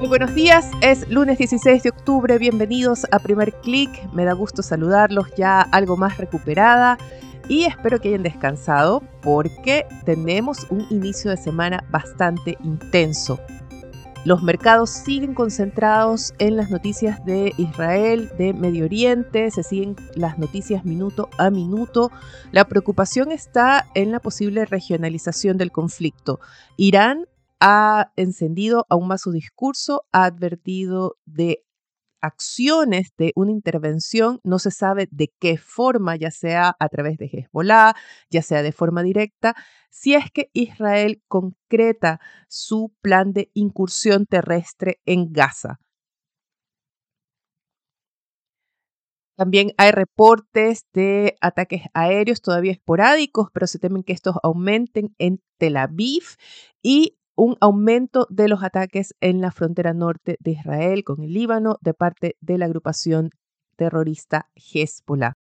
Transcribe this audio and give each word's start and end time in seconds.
Muy 0.00 0.08
buenos 0.08 0.34
días, 0.34 0.70
es 0.80 1.06
lunes 1.10 1.36
16 1.36 1.82
de 1.82 1.90
octubre, 1.90 2.38
bienvenidos 2.38 3.06
a 3.12 3.18
Primer 3.18 3.52
Click, 3.60 3.90
me 4.14 4.24
da 4.24 4.32
gusto 4.32 4.62
saludarlos 4.62 5.26
ya 5.36 5.60
algo 5.60 5.98
más 5.98 6.16
recuperada 6.16 6.96
y 7.50 7.64
espero 7.64 8.00
que 8.00 8.08
hayan 8.08 8.22
descansado 8.22 9.02
porque 9.20 9.84
tenemos 10.06 10.66
un 10.70 10.86
inicio 10.88 11.30
de 11.30 11.36
semana 11.36 11.84
bastante 11.90 12.56
intenso. 12.64 13.38
Los 14.24 14.42
mercados 14.42 14.88
siguen 14.88 15.34
concentrados 15.34 16.32
en 16.38 16.56
las 16.56 16.70
noticias 16.70 17.22
de 17.26 17.52
Israel, 17.58 18.32
de 18.38 18.54
Medio 18.54 18.86
Oriente, 18.86 19.50
se 19.50 19.62
siguen 19.62 19.96
las 20.14 20.38
noticias 20.38 20.82
minuto 20.86 21.28
a 21.36 21.50
minuto. 21.50 22.10
La 22.52 22.64
preocupación 22.64 23.32
está 23.32 23.86
en 23.94 24.12
la 24.12 24.20
posible 24.20 24.64
regionalización 24.64 25.58
del 25.58 25.72
conflicto. 25.72 26.40
Irán 26.78 27.26
ha 27.60 28.12
encendido 28.16 28.86
aún 28.88 29.08
más 29.08 29.22
su 29.22 29.32
discurso, 29.32 30.04
ha 30.12 30.24
advertido 30.24 31.16
de 31.26 31.64
acciones 32.22 33.12
de 33.16 33.32
una 33.34 33.52
intervención, 33.52 34.40
no 34.44 34.58
se 34.58 34.70
sabe 34.70 35.08
de 35.10 35.32
qué 35.38 35.56
forma, 35.58 36.16
ya 36.16 36.30
sea 36.30 36.76
a 36.78 36.88
través 36.88 37.18
de 37.18 37.26
Hezbollah, 37.26 37.94
ya 38.30 38.42
sea 38.42 38.62
de 38.62 38.72
forma 38.72 39.02
directa, 39.02 39.54
si 39.90 40.14
es 40.14 40.30
que 40.30 40.50
Israel 40.52 41.22
concreta 41.28 42.20
su 42.48 42.92
plan 43.00 43.32
de 43.32 43.50
incursión 43.54 44.26
terrestre 44.26 45.00
en 45.06 45.32
Gaza. 45.32 45.80
También 49.36 49.72
hay 49.78 49.90
reportes 49.90 50.84
de 50.92 51.38
ataques 51.40 51.84
aéreos 51.94 52.42
todavía 52.42 52.72
esporádicos, 52.72 53.48
pero 53.54 53.66
se 53.66 53.78
temen 53.78 54.02
que 54.02 54.12
estos 54.12 54.36
aumenten 54.42 55.14
en 55.18 55.40
Tel 55.56 55.78
Aviv 55.78 56.24
y 56.82 57.16
un 57.36 57.56
aumento 57.60 58.26
de 58.30 58.48
los 58.48 58.62
ataques 58.62 59.14
en 59.20 59.40
la 59.40 59.50
frontera 59.50 59.94
norte 59.94 60.36
de 60.40 60.52
Israel 60.52 61.04
con 61.04 61.22
el 61.22 61.32
Líbano 61.32 61.76
de 61.80 61.94
parte 61.94 62.36
de 62.40 62.58
la 62.58 62.66
agrupación 62.66 63.30
terrorista 63.76 64.50
Hezbollah. 64.54 65.34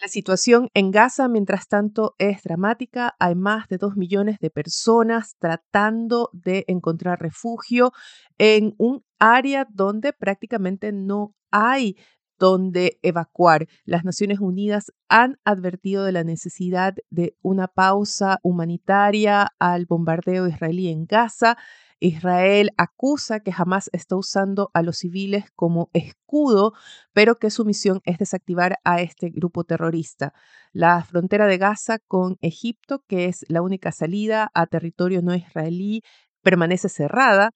La 0.00 0.08
situación 0.08 0.68
en 0.74 0.90
Gaza, 0.90 1.28
mientras 1.28 1.68
tanto, 1.68 2.16
es 2.18 2.42
dramática. 2.42 3.14
Hay 3.20 3.36
más 3.36 3.68
de 3.68 3.78
dos 3.78 3.94
millones 3.96 4.38
de 4.40 4.50
personas 4.50 5.36
tratando 5.38 6.28
de 6.32 6.64
encontrar 6.66 7.20
refugio 7.20 7.92
en 8.36 8.74
un 8.78 9.04
área 9.20 9.64
donde 9.70 10.12
prácticamente 10.12 10.90
no 10.90 11.36
hay 11.52 11.96
donde 12.42 12.98
evacuar. 13.02 13.68
Las 13.84 14.04
Naciones 14.04 14.40
Unidas 14.40 14.90
han 15.08 15.38
advertido 15.44 16.02
de 16.02 16.10
la 16.10 16.24
necesidad 16.24 16.96
de 17.08 17.36
una 17.40 17.68
pausa 17.68 18.40
humanitaria 18.42 19.52
al 19.60 19.86
bombardeo 19.86 20.48
israelí 20.48 20.88
en 20.88 21.06
Gaza. 21.06 21.56
Israel 22.00 22.70
acusa 22.76 23.38
que 23.38 23.52
jamás 23.52 23.90
está 23.92 24.16
usando 24.16 24.72
a 24.74 24.82
los 24.82 24.98
civiles 24.98 25.52
como 25.54 25.88
escudo, 25.92 26.72
pero 27.12 27.36
que 27.36 27.48
su 27.50 27.64
misión 27.64 28.00
es 28.02 28.18
desactivar 28.18 28.74
a 28.82 29.00
este 29.00 29.30
grupo 29.30 29.62
terrorista. 29.62 30.32
La 30.72 31.04
frontera 31.04 31.46
de 31.46 31.58
Gaza 31.58 32.00
con 32.08 32.38
Egipto, 32.40 33.04
que 33.06 33.26
es 33.26 33.44
la 33.46 33.62
única 33.62 33.92
salida 33.92 34.50
a 34.52 34.66
territorio 34.66 35.22
no 35.22 35.32
israelí, 35.32 36.02
permanece 36.42 36.88
cerrada. 36.88 37.50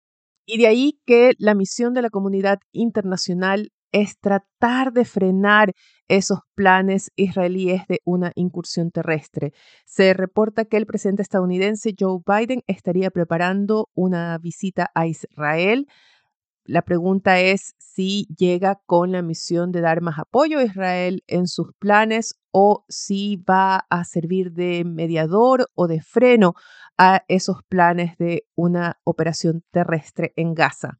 Y 0.48 0.58
de 0.58 0.68
ahí 0.68 1.00
que 1.04 1.32
la 1.38 1.56
misión 1.56 1.92
de 1.92 2.02
la 2.02 2.10
comunidad 2.10 2.60
internacional 2.70 3.72
es 3.96 4.18
tratar 4.18 4.92
de 4.92 5.06
frenar 5.06 5.72
esos 6.06 6.40
planes 6.54 7.10
israelíes 7.16 7.86
de 7.88 8.02
una 8.04 8.30
incursión 8.34 8.90
terrestre. 8.90 9.54
Se 9.86 10.12
reporta 10.12 10.66
que 10.66 10.76
el 10.76 10.84
presidente 10.84 11.22
estadounidense 11.22 11.94
Joe 11.98 12.20
Biden 12.26 12.62
estaría 12.66 13.10
preparando 13.10 13.88
una 13.94 14.36
visita 14.36 14.90
a 14.94 15.06
Israel. 15.06 15.86
La 16.64 16.82
pregunta 16.82 17.40
es 17.40 17.74
si 17.78 18.26
llega 18.36 18.82
con 18.84 19.12
la 19.12 19.22
misión 19.22 19.72
de 19.72 19.80
dar 19.80 20.02
más 20.02 20.18
apoyo 20.18 20.58
a 20.58 20.64
Israel 20.64 21.24
en 21.26 21.46
sus 21.46 21.72
planes 21.78 22.38
o 22.50 22.84
si 22.90 23.36
va 23.48 23.86
a 23.88 24.04
servir 24.04 24.52
de 24.52 24.84
mediador 24.84 25.70
o 25.74 25.86
de 25.86 26.02
freno 26.02 26.52
a 26.98 27.24
esos 27.28 27.62
planes 27.66 28.18
de 28.18 28.46
una 28.56 29.00
operación 29.04 29.64
terrestre 29.70 30.34
en 30.36 30.52
Gaza. 30.52 30.98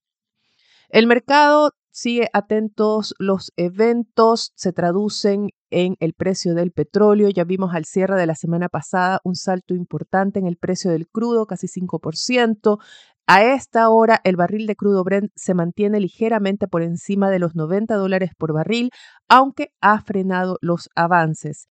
El 0.89 1.07
mercado 1.07 1.73
sigue 1.97 2.29
atentos, 2.35 3.15
los 3.19 3.55
eventos 3.57 4.53
se 4.55 4.75
traducen 4.75 5.49
en 5.71 5.97
el 5.99 6.13
precio 6.13 6.55
del 6.55 6.71
petróleo. 6.71 7.31
Ya 7.31 7.45
vimos 7.45 7.75
al 7.75 7.87
cierre 7.87 8.21
de 8.21 8.27
la 8.27 8.35
semana 8.35 8.69
pasada 8.69 9.21
un 9.25 9.35
salto 9.35 9.75
importante 9.75 10.39
en 10.39 10.47
el 10.47 10.59
precio 10.59 10.91
del 10.91 11.09
crudo, 11.09 11.47
casi 11.47 11.69
5%. 11.69 12.79
A 13.27 13.43
esta 13.43 13.89
hora, 13.89 14.21
el 14.25 14.37
barril 14.37 14.67
de 14.67 14.77
crudo 14.77 15.05
Brent 15.05 15.33
se 15.37 15.55
mantiene 15.55 15.99
ligeramente 15.99 16.69
por 16.69 16.83
encima 16.83 17.31
de 17.31 17.39
los 17.39 17.55
90 17.57 17.95
dólares 17.95 18.33
por 18.37 18.53
barril, 18.53 18.91
aunque 19.27 19.73
ha 19.81 19.99
frenado 20.03 20.59
los 20.61 20.91
avances. 20.95 21.67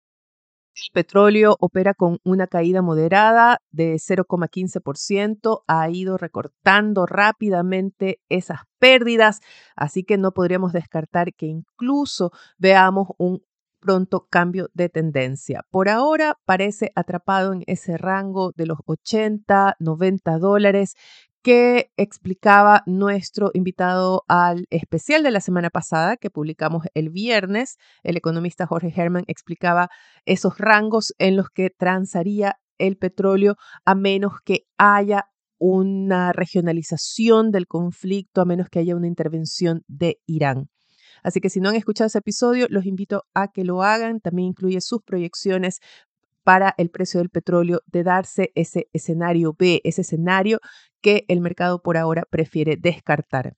El 0.73 0.91
petróleo 0.93 1.57
opera 1.59 1.93
con 1.93 2.19
una 2.23 2.47
caída 2.47 2.81
moderada 2.81 3.59
de 3.71 3.95
0,15%, 3.95 5.63
ha 5.67 5.89
ido 5.89 6.17
recortando 6.17 7.05
rápidamente 7.05 8.21
esas 8.29 8.61
pérdidas, 8.79 9.41
así 9.75 10.03
que 10.03 10.17
no 10.17 10.31
podríamos 10.31 10.71
descartar 10.71 11.33
que 11.33 11.47
incluso 11.47 12.31
veamos 12.57 13.09
un 13.17 13.43
pronto 13.81 14.27
cambio 14.29 14.69
de 14.73 14.87
tendencia. 14.87 15.65
Por 15.69 15.89
ahora 15.89 16.39
parece 16.45 16.91
atrapado 16.95 17.51
en 17.51 17.63
ese 17.67 17.97
rango 17.97 18.53
de 18.55 18.67
los 18.67 18.77
80, 18.85 19.75
90 19.79 20.37
dólares 20.37 20.95
que 21.41 21.91
explicaba 21.97 22.83
nuestro 22.85 23.51
invitado 23.53 24.23
al 24.27 24.67
especial 24.69 25.23
de 25.23 25.31
la 25.31 25.41
semana 25.41 25.69
pasada 25.69 26.17
que 26.17 26.29
publicamos 26.29 26.85
el 26.93 27.09
viernes. 27.09 27.77
El 28.03 28.17
economista 28.17 28.67
Jorge 28.67 28.93
Herman 28.95 29.23
explicaba 29.27 29.89
esos 30.25 30.57
rangos 30.57 31.13
en 31.17 31.35
los 31.35 31.49
que 31.49 31.69
transaría 31.69 32.57
el 32.77 32.97
petróleo 32.97 33.55
a 33.85 33.95
menos 33.95 34.33
que 34.43 34.65
haya 34.77 35.25
una 35.59 36.33
regionalización 36.33 37.51
del 37.51 37.67
conflicto, 37.67 38.41
a 38.41 38.45
menos 38.45 38.67
que 38.69 38.79
haya 38.79 38.95
una 38.95 39.07
intervención 39.07 39.83
de 39.87 40.19
Irán. 40.25 40.69
Así 41.23 41.39
que 41.39 41.49
si 41.49 41.59
no 41.59 41.69
han 41.69 41.75
escuchado 41.75 42.07
ese 42.07 42.17
episodio, 42.17 42.65
los 42.69 42.85
invito 42.85 43.23
a 43.33 43.49
que 43.49 43.63
lo 43.63 43.83
hagan. 43.83 44.19
También 44.21 44.49
incluye 44.49 44.81
sus 44.81 45.03
proyecciones 45.03 45.79
para 46.43 46.73
el 46.77 46.89
precio 46.89 47.19
del 47.19 47.29
petróleo 47.29 47.81
de 47.85 48.03
darse 48.03 48.51
ese 48.55 48.87
escenario 48.93 49.53
B, 49.57 49.81
ese 49.83 50.01
escenario 50.01 50.59
que 51.01 51.25
el 51.27 51.41
mercado 51.41 51.81
por 51.81 51.97
ahora 51.97 52.23
prefiere 52.29 52.77
descartar. 52.77 53.55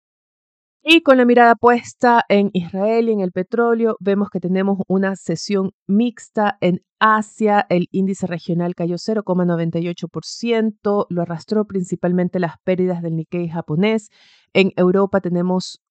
Y 0.86 1.02
con 1.02 1.16
la 1.16 1.24
mirada 1.24 1.56
puesta 1.56 2.26
en 2.28 2.50
Israel 2.52 3.08
y 3.08 3.14
en 3.14 3.22
el 3.22 3.32
petróleo, 3.32 3.96
vemos 4.02 4.30
que 4.30 4.42
tenemos 4.42 4.80
una 4.90 5.16
sesión 5.16 5.72
mixta 5.88 6.58
en 6.60 6.82
Asia. 7.00 7.66
El 7.70 7.88
índice 7.92 8.28
regional 8.28 8.76
cayó 8.76 8.98
0,98%, 8.98 11.06
lo 11.10 11.22
arrastró 11.22 11.66
principalmente 11.66 12.40
las 12.40 12.58
pérdidas 12.66 13.02
del 13.02 13.16
Nikkei 13.16 13.48
japonés. 13.48 14.10
En 14.52 14.74
Europa 14.76 15.22
tenemos 15.22 15.82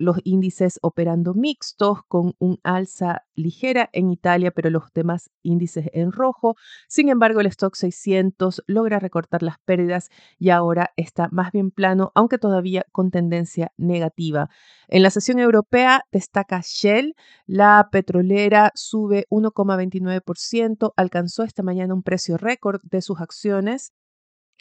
los 0.00 0.16
índices 0.24 0.78
operando 0.82 1.34
mixtos 1.34 1.98
con 2.08 2.34
un 2.38 2.58
alza 2.64 3.26
ligera 3.34 3.90
en 3.92 4.10
Italia, 4.10 4.50
pero 4.50 4.70
los 4.70 4.92
demás 4.94 5.30
índices 5.42 5.90
en 5.92 6.10
rojo. 6.10 6.56
Sin 6.88 7.10
embargo, 7.10 7.40
el 7.40 7.46
stock 7.46 7.74
600 7.74 8.64
logra 8.66 8.98
recortar 8.98 9.42
las 9.42 9.58
pérdidas 9.58 10.08
y 10.38 10.48
ahora 10.48 10.92
está 10.96 11.28
más 11.30 11.52
bien 11.52 11.70
plano, 11.70 12.12
aunque 12.14 12.38
todavía 12.38 12.86
con 12.92 13.10
tendencia 13.10 13.72
negativa. 13.76 14.48
En 14.88 15.02
la 15.02 15.10
sesión 15.10 15.38
europea 15.38 16.02
destaca 16.10 16.62
Shell, 16.64 17.14
la 17.46 17.88
petrolera 17.92 18.72
sube 18.74 19.26
1,29%, 19.28 20.94
alcanzó 20.96 21.42
esta 21.42 21.62
mañana 21.62 21.92
un 21.92 22.02
precio 22.02 22.38
récord 22.38 22.80
de 22.84 23.02
sus 23.02 23.20
acciones 23.20 23.92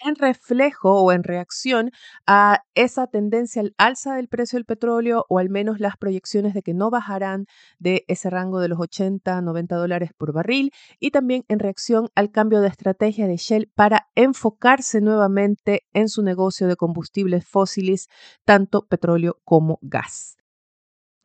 en 0.06 0.16
reflejo 0.16 1.02
o 1.02 1.12
en 1.12 1.24
reacción 1.24 1.92
a 2.26 2.64
esa 2.76 3.08
tendencia 3.08 3.62
al 3.62 3.74
alza 3.78 4.16
del 4.16 4.28
precio 4.28 4.58
del 4.58 4.66
petróleo 4.66 5.26
o 5.30 5.40
al 5.40 5.50
menos 5.50 5.80
las 5.80 5.98
proyecciones 5.98 6.54
de 6.54 6.62
que 6.62 6.74
no 6.74 6.90
bajarán 6.90 7.46
de 7.78 8.06
ese 8.08 8.30
rango 8.30 8.60
de 8.60 8.70
los 8.70 8.80
80, 8.80 9.42
90 9.42 9.76
dólares 9.76 10.12
por 10.18 10.34
barril 10.34 10.72
y 11.00 11.12
también 11.12 11.44
en 11.48 11.60
reacción 11.60 12.10
al 12.16 12.32
cambio 12.32 12.62
de 12.62 12.68
estrategia 12.70 13.28
de 13.28 13.38
Shell 13.38 13.72
para 13.76 14.08
enfocarse 14.16 15.02
nuevamente 15.02 15.84
en 15.94 16.10
su 16.10 16.24
negocio 16.24 16.68
de 16.68 16.76
combustibles 16.76 17.46
fósiles, 17.46 18.08
tanto 18.46 18.88
petróleo 18.88 19.40
como 19.44 19.80
gas. 19.82 20.39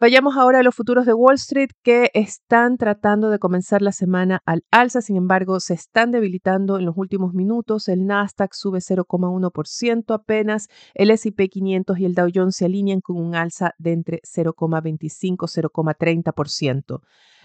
Vayamos 0.05 0.37
ahora 0.37 0.59
a 0.59 0.63
los 0.63 0.75
futuros 0.75 1.07
de 1.07 1.15
Wall 1.15 1.37
Street 1.37 1.71
que 1.83 2.11
están 2.13 2.77
tratando 2.77 3.31
de 3.31 3.39
comenzar 3.39 3.81
la 3.81 3.91
semana 3.91 4.43
al 4.45 4.63
alza, 4.71 5.01
sin 5.01 5.17
embargo 5.17 5.61
se 5.61 5.73
están 5.73 6.11
debilitando 6.11 6.79
en 6.79 6.85
los 6.85 6.95
últimos 6.99 7.33
minutos. 7.33 7.89
El 7.89 8.05
Nasdaq 8.05 8.53
sube 8.53 8.81
0,1% 8.81 10.15
apenas, 10.15 10.69
el 10.93 11.09
SP 11.09 11.49
500 11.49 11.99
y 11.99 12.05
el 12.05 12.13
Dow 12.13 12.29
Jones 12.35 12.57
se 12.57 12.67
alinean 12.67 13.01
con 13.01 13.17
un 13.17 13.35
alza 13.35 13.73
de 13.79 13.93
entre 13.93 14.21
0,25 14.25 15.47
y 15.47 15.63
0,30%. 15.63 17.01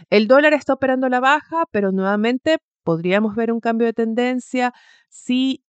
El 0.09 0.27
dólar 0.27 0.51
está 0.51 0.73
operando 0.73 1.07
la 1.07 1.21
baja, 1.21 1.63
pero 1.71 1.93
nuevamente 1.93 2.57
podríamos 2.83 3.37
ver 3.37 3.53
un 3.53 3.61
cambio 3.61 3.87
de 3.87 3.93
tendencia 3.93 4.73
si 5.07 5.63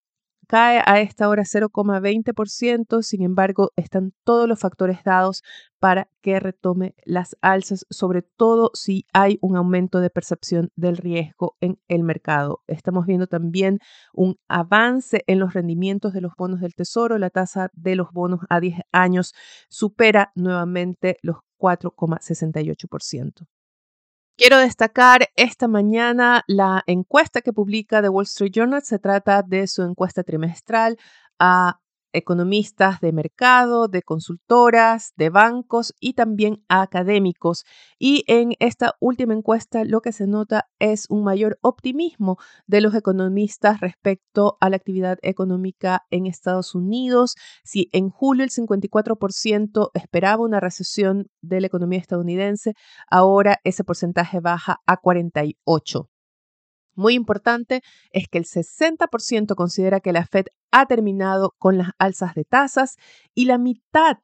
cae 0.50 0.82
a 0.84 1.00
esta 1.00 1.28
hora 1.28 1.44
0,20%, 1.44 3.02
sin 3.02 3.22
embargo, 3.22 3.70
están 3.76 4.12
todos 4.24 4.48
los 4.48 4.58
factores 4.58 5.04
dados 5.04 5.44
para 5.78 6.08
que 6.22 6.40
retome 6.40 6.96
las 7.04 7.36
alzas, 7.40 7.86
sobre 7.88 8.22
todo 8.22 8.72
si 8.74 9.06
hay 9.12 9.38
un 9.42 9.54
aumento 9.54 10.00
de 10.00 10.10
percepción 10.10 10.70
del 10.74 10.96
riesgo 10.96 11.56
en 11.60 11.78
el 11.86 12.02
mercado. 12.02 12.62
Estamos 12.66 13.06
viendo 13.06 13.28
también 13.28 13.78
un 14.12 14.40
avance 14.48 15.22
en 15.28 15.38
los 15.38 15.54
rendimientos 15.54 16.12
de 16.12 16.20
los 16.20 16.32
bonos 16.36 16.60
del 16.60 16.74
Tesoro. 16.74 17.16
La 17.18 17.30
tasa 17.30 17.70
de 17.72 17.94
los 17.94 18.10
bonos 18.12 18.40
a 18.48 18.58
10 18.58 18.80
años 18.90 19.34
supera 19.68 20.32
nuevamente 20.34 21.18
los 21.22 21.36
4,68%. 21.60 23.46
Quiero 24.36 24.58
destacar 24.58 25.28
esta 25.36 25.68
mañana 25.68 26.44
la 26.46 26.82
encuesta 26.86 27.42
que 27.42 27.52
publica 27.52 28.00
The 28.00 28.08
Wall 28.08 28.24
Street 28.24 28.52
Journal. 28.52 28.82
Se 28.82 28.98
trata 28.98 29.42
de 29.42 29.66
su 29.66 29.82
encuesta 29.82 30.22
trimestral 30.22 30.96
a 31.38 31.80
economistas 32.12 33.00
de 33.00 33.12
mercado, 33.12 33.88
de 33.88 34.02
consultoras, 34.02 35.12
de 35.16 35.30
bancos 35.30 35.94
y 36.00 36.14
también 36.14 36.64
académicos. 36.68 37.64
Y 37.98 38.24
en 38.26 38.54
esta 38.58 38.94
última 39.00 39.34
encuesta 39.34 39.84
lo 39.84 40.00
que 40.00 40.12
se 40.12 40.26
nota 40.26 40.68
es 40.78 41.06
un 41.08 41.24
mayor 41.24 41.58
optimismo 41.62 42.38
de 42.66 42.80
los 42.80 42.94
economistas 42.94 43.80
respecto 43.80 44.56
a 44.60 44.70
la 44.70 44.76
actividad 44.76 45.18
económica 45.22 46.06
en 46.10 46.26
Estados 46.26 46.74
Unidos. 46.74 47.36
Si 47.64 47.88
en 47.92 48.10
julio 48.10 48.44
el 48.44 48.50
54% 48.50 49.90
esperaba 49.94 50.42
una 50.42 50.60
recesión 50.60 51.28
de 51.40 51.60
la 51.60 51.66
economía 51.66 51.98
estadounidense, 51.98 52.74
ahora 53.10 53.60
ese 53.64 53.84
porcentaje 53.84 54.40
baja 54.40 54.80
a 54.86 55.00
48%. 55.00 56.08
Muy 57.00 57.14
importante 57.14 57.80
es 58.10 58.28
que 58.28 58.36
el 58.36 58.44
60% 58.44 59.54
considera 59.54 60.00
que 60.00 60.12
la 60.12 60.26
Fed 60.26 60.48
ha 60.70 60.84
terminado 60.84 61.54
con 61.56 61.78
las 61.78 61.92
alzas 61.98 62.34
de 62.34 62.44
tasas 62.44 62.96
y 63.34 63.46
la 63.46 63.56
mitad 63.56 64.18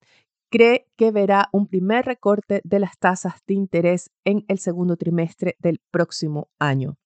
cree 0.51 0.87
que 0.95 1.11
verá 1.11 1.49
un 1.53 1.69
primer 1.69 2.05
recorte 2.05 2.61
de 2.65 2.79
las 2.79 2.99
tasas 2.99 3.37
de 3.47 3.55
interés 3.55 4.11
en 4.27 4.45
el 4.49 4.59
segundo 4.59 4.99
trimestre 4.99 5.57
del 5.59 5.81
próximo 5.91 6.51
año. 6.59 6.99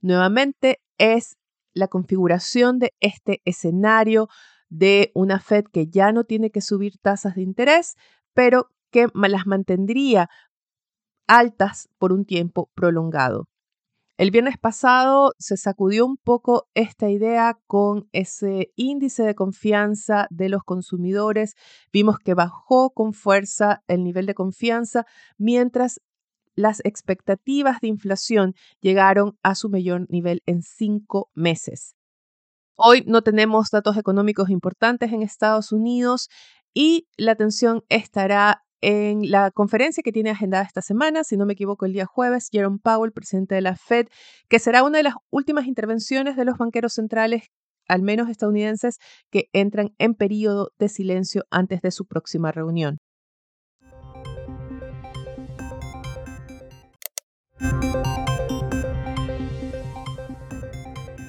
Nuevamente 0.00 0.80
es 0.96 1.38
la 1.74 1.88
configuración 1.88 2.78
de 2.78 2.94
este 3.00 3.42
escenario 3.44 4.28
de 4.68 5.10
una 5.12 5.40
Fed 5.40 5.64
que 5.72 5.88
ya 5.88 6.12
no 6.12 6.22
tiene 6.22 6.50
que 6.52 6.60
subir 6.60 6.98
tasas 7.02 7.34
de 7.34 7.42
interés, 7.42 7.96
pero 8.32 8.70
que 8.92 9.08
las 9.12 9.44
mantendría 9.44 10.30
altas 11.26 11.88
por 11.98 12.12
un 12.12 12.24
tiempo 12.24 12.70
prolongado. 12.76 13.48
El 14.18 14.32
viernes 14.32 14.58
pasado 14.58 15.32
se 15.38 15.56
sacudió 15.56 16.04
un 16.04 16.16
poco 16.16 16.68
esta 16.74 17.08
idea 17.08 17.56
con 17.68 18.08
ese 18.10 18.72
índice 18.74 19.22
de 19.22 19.36
confianza 19.36 20.26
de 20.30 20.48
los 20.48 20.64
consumidores. 20.64 21.54
Vimos 21.92 22.18
que 22.18 22.34
bajó 22.34 22.90
con 22.90 23.12
fuerza 23.12 23.84
el 23.86 24.02
nivel 24.02 24.26
de 24.26 24.34
confianza 24.34 25.06
mientras 25.38 26.00
las 26.56 26.80
expectativas 26.84 27.80
de 27.80 27.86
inflación 27.86 28.54
llegaron 28.80 29.38
a 29.44 29.54
su 29.54 29.68
mayor 29.68 30.10
nivel 30.10 30.42
en 30.46 30.62
cinco 30.62 31.30
meses. 31.34 31.94
Hoy 32.74 33.04
no 33.06 33.22
tenemos 33.22 33.70
datos 33.70 33.96
económicos 33.96 34.50
importantes 34.50 35.12
en 35.12 35.22
Estados 35.22 35.70
Unidos 35.70 36.28
y 36.74 37.06
la 37.16 37.32
atención 37.32 37.84
estará 37.88 38.64
en 38.80 39.30
la 39.30 39.50
conferencia 39.50 40.02
que 40.02 40.12
tiene 40.12 40.30
agendada 40.30 40.64
esta 40.64 40.82
semana, 40.82 41.24
si 41.24 41.36
no 41.36 41.46
me 41.46 41.54
equivoco, 41.54 41.86
el 41.86 41.92
día 41.92 42.06
jueves, 42.06 42.48
Jerome 42.50 42.78
Powell, 42.82 43.12
presidente 43.12 43.54
de 43.54 43.62
la 43.62 43.76
Fed, 43.76 44.06
que 44.48 44.58
será 44.58 44.82
una 44.82 44.98
de 44.98 45.04
las 45.04 45.14
últimas 45.30 45.66
intervenciones 45.66 46.36
de 46.36 46.44
los 46.44 46.58
banqueros 46.58 46.94
centrales, 46.94 47.44
al 47.88 48.02
menos 48.02 48.28
estadounidenses, 48.28 48.98
que 49.30 49.48
entran 49.52 49.94
en 49.98 50.14
periodo 50.14 50.70
de 50.78 50.88
silencio 50.88 51.44
antes 51.50 51.80
de 51.80 51.90
su 51.90 52.06
próxima 52.06 52.52
reunión. 52.52 52.98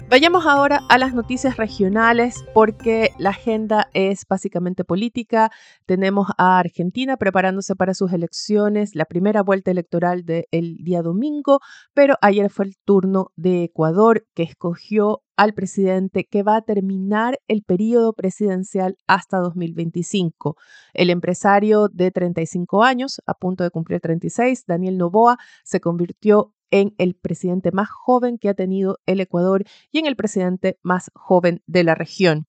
Vayamos 0.10 0.48
ahora 0.48 0.82
a 0.90 0.98
las 0.98 1.14
noticias 1.14 1.58
regionales 1.58 2.44
porque 2.56 3.12
la 3.20 3.30
agenda 3.30 3.92
es 3.94 4.26
básicamente 4.28 4.84
política. 4.84 5.52
Tenemos 5.86 6.30
a 6.40 6.58
Argentina 6.58 7.16
preparándose 7.16 7.76
para 7.76 7.94
sus 7.94 8.12
elecciones, 8.12 8.96
la 8.96 9.06
primera 9.06 9.44
vuelta 9.44 9.70
electoral 9.70 10.26
del 10.26 10.78
día 10.82 11.04
domingo, 11.04 11.60
pero 11.94 12.16
ayer 12.22 12.50
fue 12.50 12.66
el 12.66 12.78
turno 12.84 13.32
de 13.36 13.66
Ecuador 13.66 14.26
que 14.34 14.42
escogió 14.42 15.22
al 15.38 15.54
presidente 15.54 16.26
que 16.26 16.42
va 16.42 16.56
a 16.56 16.64
terminar 16.64 17.38
el 17.48 17.62
periodo 17.62 18.14
presidencial 18.14 18.98
hasta 19.06 19.38
2025. 19.38 20.58
El 20.96 21.12
empresario 21.12 21.88
de 21.88 22.10
35 22.10 22.84
años, 22.84 23.22
a 23.28 23.36
punto 23.36 23.64
de 23.64 23.70
cumplir 23.70 24.02
36, 24.02 24.66
Daniel 24.66 24.98
Novoa, 24.98 25.38
se 25.64 25.80
convirtió 25.80 26.56
en 26.72 26.94
el 26.98 27.16
presidente 27.16 27.72
más 27.72 27.90
joven 27.90 28.38
que 28.38 28.50
ha 28.50 28.54
tenido 28.54 29.00
el 29.06 29.20
Ecuador 29.20 29.64
y 29.92 30.00
en 30.00 30.06
el 30.06 30.16
presidente 30.16 30.78
más 30.84 31.12
joven 31.14 31.62
de 31.68 31.84
la 31.84 31.96
región. 31.96 32.46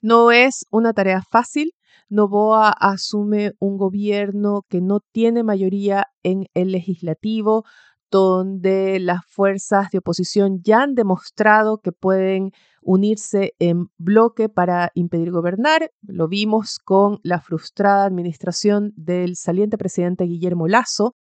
No 0.00 0.32
es 0.32 0.66
una 0.70 0.92
tarea 0.92 1.22
fácil. 1.22 1.74
Novoa 2.08 2.70
asume 2.70 3.52
un 3.58 3.78
gobierno 3.78 4.62
que 4.68 4.80
no 4.80 5.00
tiene 5.12 5.44
mayoría 5.44 6.08
en 6.22 6.46
el 6.54 6.72
legislativo, 6.72 7.64
donde 8.10 9.00
las 9.00 9.24
fuerzas 9.26 9.90
de 9.90 9.98
oposición 9.98 10.60
ya 10.62 10.82
han 10.82 10.94
demostrado 10.94 11.78
que 11.78 11.92
pueden 11.92 12.50
unirse 12.82 13.54
en 13.58 13.86
bloque 13.96 14.48
para 14.48 14.90
impedir 14.94 15.30
gobernar. 15.30 15.90
Lo 16.02 16.28
vimos 16.28 16.78
con 16.78 17.20
la 17.22 17.40
frustrada 17.40 18.04
administración 18.04 18.92
del 18.96 19.36
saliente 19.36 19.78
presidente 19.78 20.24
Guillermo 20.24 20.68
Lazo, 20.68 21.14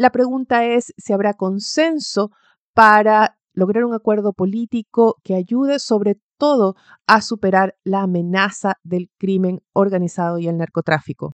la 0.00 0.12
pregunta 0.12 0.64
es 0.64 0.94
si 0.96 1.12
habrá 1.12 1.34
consenso 1.34 2.30
para 2.72 3.36
lograr 3.52 3.84
un 3.84 3.92
acuerdo 3.92 4.32
político 4.32 5.16
que 5.22 5.34
ayude 5.34 5.78
sobre 5.78 6.18
todo 6.38 6.74
a 7.06 7.20
superar 7.20 7.76
la 7.84 8.00
amenaza 8.00 8.78
del 8.82 9.10
crimen 9.18 9.60
organizado 9.74 10.38
y 10.38 10.48
el 10.48 10.56
narcotráfico. 10.56 11.34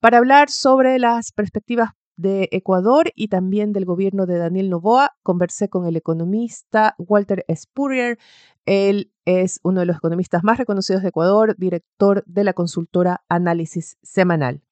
Para 0.00 0.16
hablar 0.16 0.48
sobre 0.48 0.98
las 0.98 1.32
perspectivas 1.32 1.90
de 2.16 2.48
Ecuador 2.52 3.10
y 3.14 3.28
también 3.28 3.74
del 3.74 3.84
gobierno 3.84 4.24
de 4.24 4.38
Daniel 4.38 4.70
Novoa, 4.70 5.10
conversé 5.22 5.68
con 5.68 5.84
el 5.84 5.96
economista 5.96 6.94
Walter 6.96 7.44
Spurrier. 7.54 8.18
Él 8.64 9.12
es 9.26 9.60
uno 9.64 9.80
de 9.80 9.86
los 9.86 9.98
economistas 9.98 10.42
más 10.44 10.56
reconocidos 10.56 11.02
de 11.02 11.08
Ecuador, 11.08 11.56
director 11.58 12.24
de 12.24 12.44
la 12.44 12.54
consultora 12.54 13.22
Análisis 13.28 13.98
Semanal 14.00 14.62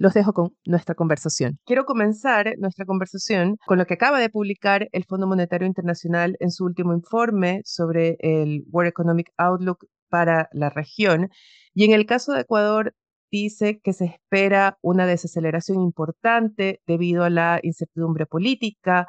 los 0.00 0.14
dejo 0.14 0.32
con 0.32 0.56
nuestra 0.64 0.94
conversación. 0.94 1.58
Quiero 1.66 1.84
comenzar 1.84 2.54
nuestra 2.58 2.86
conversación 2.86 3.58
con 3.66 3.76
lo 3.76 3.84
que 3.84 3.94
acaba 3.94 4.18
de 4.18 4.30
publicar 4.30 4.88
el 4.92 5.04
Fondo 5.04 5.26
Monetario 5.26 5.66
Internacional 5.66 6.36
en 6.40 6.50
su 6.50 6.64
último 6.64 6.94
informe 6.94 7.60
sobre 7.66 8.16
el 8.20 8.64
World 8.72 8.88
Economic 8.88 9.30
Outlook 9.36 9.84
para 10.08 10.48
la 10.52 10.70
región. 10.70 11.28
Y 11.74 11.84
en 11.84 11.92
el 11.92 12.06
caso 12.06 12.32
de 12.32 12.40
Ecuador, 12.40 12.94
dice 13.30 13.78
que 13.84 13.92
se 13.92 14.06
espera 14.06 14.78
una 14.80 15.04
desaceleración 15.04 15.82
importante 15.82 16.80
debido 16.86 17.22
a 17.22 17.28
la 17.28 17.60
incertidumbre 17.62 18.24
política, 18.24 19.06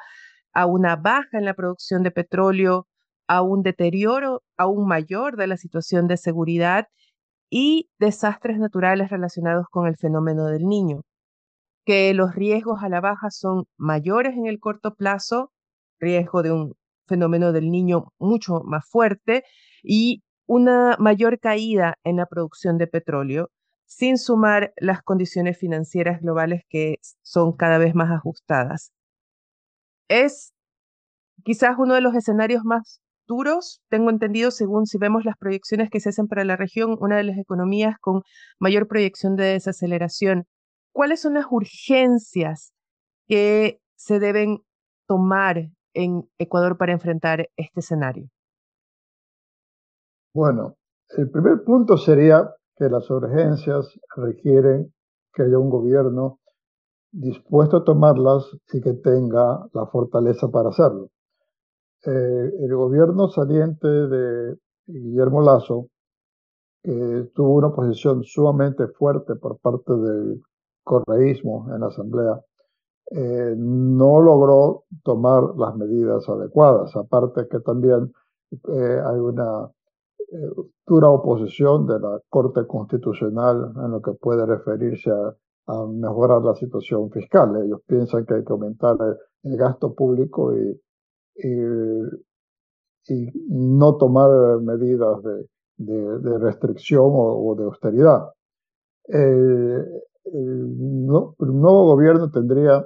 a 0.53 0.65
una 0.65 0.97
baja 0.97 1.37
en 1.37 1.45
la 1.45 1.53
producción 1.53 2.03
de 2.03 2.11
petróleo, 2.11 2.89
a 3.27 3.41
un 3.41 3.63
deterioro 3.63 4.43
aún 4.57 4.85
mayor 4.89 5.37
de 5.37 5.47
la 5.47 5.55
situación 5.55 6.09
de 6.09 6.17
seguridad 6.17 6.87
y 7.51 7.89
desastres 7.99 8.57
naturales 8.57 9.09
relacionados 9.11 9.67
con 9.69 9.85
el 9.85 9.97
fenómeno 9.97 10.45
del 10.47 10.65
niño, 10.65 11.01
que 11.85 12.13
los 12.13 12.33
riesgos 12.33 12.81
a 12.81 12.89
la 12.89 13.01
baja 13.01 13.29
son 13.29 13.65
mayores 13.77 14.35
en 14.35 14.47
el 14.47 14.59
corto 14.59 14.95
plazo, 14.95 15.51
riesgo 15.99 16.43
de 16.43 16.53
un 16.53 16.73
fenómeno 17.07 17.51
del 17.51 17.69
niño 17.69 18.13
mucho 18.17 18.61
más 18.63 18.87
fuerte 18.89 19.43
y 19.83 20.23
una 20.47 20.95
mayor 20.97 21.39
caída 21.39 21.95
en 22.05 22.15
la 22.17 22.25
producción 22.25 22.77
de 22.77 22.87
petróleo, 22.87 23.49
sin 23.85 24.17
sumar 24.17 24.71
las 24.77 25.01
condiciones 25.03 25.57
financieras 25.57 26.21
globales 26.21 26.63
que 26.69 26.99
son 27.21 27.51
cada 27.51 27.77
vez 27.77 27.95
más 27.95 28.11
ajustadas. 28.11 28.93
Es 30.07 30.53
quizás 31.43 31.75
uno 31.77 31.95
de 31.95 32.01
los 32.01 32.15
escenarios 32.15 32.63
más 32.63 33.00
duros, 33.27 33.81
tengo 33.89 34.09
entendido, 34.09 34.51
según 34.51 34.85
si 34.85 34.97
vemos 34.97 35.25
las 35.25 35.37
proyecciones 35.37 35.89
que 35.89 35.99
se 35.99 36.09
hacen 36.09 36.27
para 36.27 36.45
la 36.45 36.55
región, 36.55 36.97
una 36.99 37.17
de 37.17 37.23
las 37.23 37.37
economías 37.37 37.95
con 37.99 38.21
mayor 38.59 38.87
proyección 38.87 39.35
de 39.35 39.45
desaceleración 39.45 40.45
¿cuáles 40.91 41.21
son 41.21 41.35
las 41.35 41.45
urgencias 41.49 42.73
que 43.27 43.79
se 43.95 44.19
deben 44.19 44.59
tomar 45.07 45.69
en 45.93 46.29
Ecuador 46.37 46.77
para 46.77 46.93
enfrentar 46.93 47.47
este 47.55 47.79
escenario? 47.79 48.27
Bueno, 50.33 50.75
el 51.17 51.29
primer 51.29 51.63
punto 51.63 51.97
sería 51.97 52.49
que 52.77 52.85
las 52.85 53.09
urgencias 53.09 53.99
requieren 54.15 54.93
que 55.33 55.43
haya 55.43 55.57
un 55.57 55.69
gobierno 55.69 56.39
dispuesto 57.11 57.77
a 57.77 57.83
tomarlas 57.83 58.45
y 58.71 58.81
que 58.81 58.93
tenga 58.93 59.67
la 59.73 59.85
fortaleza 59.87 60.49
para 60.49 60.69
hacerlo. 60.69 61.09
Eh, 62.03 62.51
el 62.59 62.75
gobierno 62.75 63.29
saliente 63.29 63.87
de 63.87 64.57
Guillermo 64.87 65.41
Lazo, 65.41 65.87
que 66.81 67.29
tuvo 67.35 67.55
una 67.55 67.71
posición 67.71 68.23
sumamente 68.23 68.87
fuerte 68.87 69.35
por 69.35 69.59
parte 69.59 69.93
del 69.93 70.41
correísmo 70.83 71.67
en 71.73 71.81
la 71.81 71.87
Asamblea, 71.87 72.41
eh, 73.11 73.53
no 73.55 74.19
logró 74.19 74.85
tomar 75.03 75.55
las 75.57 75.75
medidas 75.75 76.27
adecuadas. 76.27 76.95
Aparte 76.95 77.47
que 77.47 77.59
también 77.59 78.11
eh, 78.67 79.01
hay 79.05 79.19
una 79.19 79.69
dura 80.87 81.09
oposición 81.09 81.85
de 81.85 81.99
la 81.99 82.19
Corte 82.29 82.65
Constitucional 82.65 83.73
en 83.75 83.91
lo 83.91 84.01
que 84.01 84.13
puede 84.13 84.45
referirse 84.45 85.11
a, 85.11 85.35
mejorar 85.87 86.41
la 86.41 86.55
situación 86.55 87.09
fiscal. 87.11 87.55
Ellos 87.63 87.81
piensan 87.85 88.25
que 88.25 88.33
hay 88.33 88.43
que 88.43 88.51
aumentar 88.51 88.97
el, 89.43 89.57
gasto 89.57 89.93
público 89.93 90.53
y, 90.53 90.79
y, 91.43 93.29
no 93.49 93.97
tomar 93.97 94.61
medidas 94.61 95.17
de, 95.77 96.37
restricción 96.39 97.05
o, 97.07 97.55
de 97.57 97.63
austeridad. 97.65 98.29
el, 99.07 100.01
nuevo 101.39 101.85
gobierno 101.85 102.29
tendría 102.31 102.85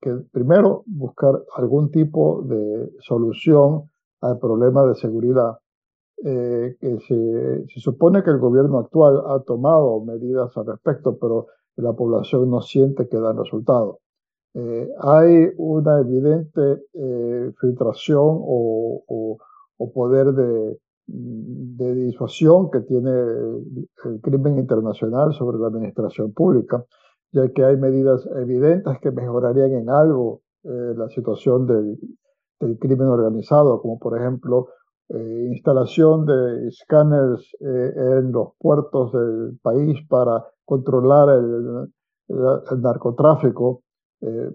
que 0.00 0.16
primero 0.32 0.82
buscar 0.86 1.42
algún 1.56 1.90
tipo 1.90 2.42
de 2.42 2.90
solución 3.00 3.90
al 4.20 4.38
problema 4.38 4.86
de 4.86 4.94
seguridad 4.94 5.58
eh, 6.24 6.76
que 6.80 6.98
se, 7.00 7.80
supone 7.80 8.22
que 8.22 8.30
el 8.30 8.38
gobierno 8.38 8.78
actual 8.78 9.22
ha 9.26 9.40
tomado 9.40 10.00
medidas 10.00 10.56
al 10.56 10.66
respecto, 10.66 11.18
pero 11.18 11.48
la 11.76 11.92
población 11.92 12.50
no 12.50 12.62
siente 12.62 13.06
que 13.06 13.18
dan 13.18 13.36
resultado. 13.36 14.00
Eh, 14.58 14.88
hay 15.00 15.48
una 15.58 16.00
evidente 16.00 16.82
eh, 16.94 17.52
filtración 17.60 18.40
o, 18.40 19.38
o, 19.78 19.92
poder 19.92 20.32
de, 20.32 20.78
de 21.06 21.94
disuasión 21.94 22.70
que 22.70 22.80
tiene 22.80 23.10
el, 23.10 24.20
crimen 24.22 24.58
internacional 24.58 25.34
sobre 25.34 25.58
la 25.58 25.68
administración 25.68 26.32
pública, 26.32 26.84
ya 27.32 27.48
que 27.50 27.64
hay 27.64 27.76
medidas 27.76 28.26
evidentes 28.36 28.98
que 29.00 29.10
mejorarían 29.10 29.72
en 29.72 29.90
algo 29.90 30.40
la 30.64 31.08
situación 31.10 31.66
del, 31.66 31.98
crimen 32.80 33.06
organizado, 33.06 33.80
como 33.80 33.98
por 33.98 34.18
ejemplo 34.18 34.68
eh, 35.08 35.48
instalación 35.52 36.26
de 36.26 36.66
escáneres 36.66 37.48
eh, 37.60 37.92
en 37.94 38.32
los 38.32 38.54
puertos 38.58 39.12
del 39.12 39.56
país 39.62 39.98
para 40.08 40.44
controlar 40.64 41.28
el, 41.38 41.92
narcotráfico, 42.82 43.82
eh, 44.20 44.50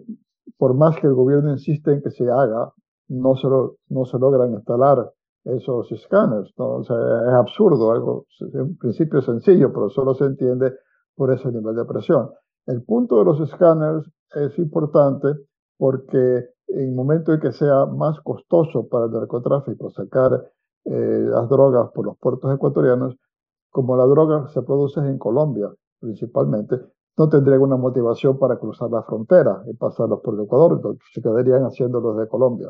por 0.57 0.73
más 0.73 0.97
que 0.97 1.07
el 1.07 1.13
gobierno 1.13 1.51
insiste 1.51 1.91
en 1.91 2.01
que 2.01 2.11
se 2.11 2.29
haga, 2.29 2.71
no 3.07 3.35
se, 3.35 3.47
no 3.89 4.05
se 4.05 4.19
logran 4.19 4.53
instalar 4.53 5.11
esos 5.43 5.91
escáneres. 5.91 6.49
es 6.49 7.33
absurdo, 7.33 7.91
algo 7.91 8.25
en 8.53 8.77
principio 8.77 9.21
sencillo, 9.21 9.71
pero 9.73 9.89
solo 9.89 10.13
se 10.13 10.25
entiende 10.25 10.73
por 11.15 11.31
ese 11.33 11.51
nivel 11.51 11.75
de 11.75 11.85
presión. 11.85 12.29
El 12.67 12.83
punto 12.83 13.19
de 13.19 13.25
los 13.25 13.39
escáneres 13.41 14.05
es 14.35 14.57
importante 14.59 15.29
porque 15.77 16.49
en 16.67 16.89
el 16.89 16.95
momento 16.95 17.33
en 17.33 17.39
que 17.39 17.51
sea 17.51 17.85
más 17.85 18.19
costoso 18.21 18.87
para 18.87 19.05
el 19.05 19.11
narcotráfico 19.11 19.89
sacar 19.89 20.51
eh, 20.85 21.25
las 21.27 21.49
drogas 21.49 21.91
por 21.91 22.05
los 22.05 22.17
puertos 22.17 22.53
ecuatorianos, 22.53 23.15
como 23.69 23.97
la 23.97 24.05
droga 24.05 24.47
se 24.49 24.61
produce 24.61 24.99
en 24.99 25.17
Colombia 25.17 25.69
principalmente, 25.99 26.75
no 27.17 27.29
tendrían 27.29 27.61
una 27.61 27.77
motivación 27.77 28.37
para 28.39 28.57
cruzar 28.57 28.89
la 28.89 29.03
frontera 29.03 29.63
y 29.67 29.73
pasarlos 29.75 30.21
por 30.21 30.35
el 30.35 30.41
Ecuador, 30.41 30.97
se 31.13 31.21
quedarían 31.21 31.63
haciéndolos 31.63 32.17
de 32.17 32.27
Colombia. 32.27 32.69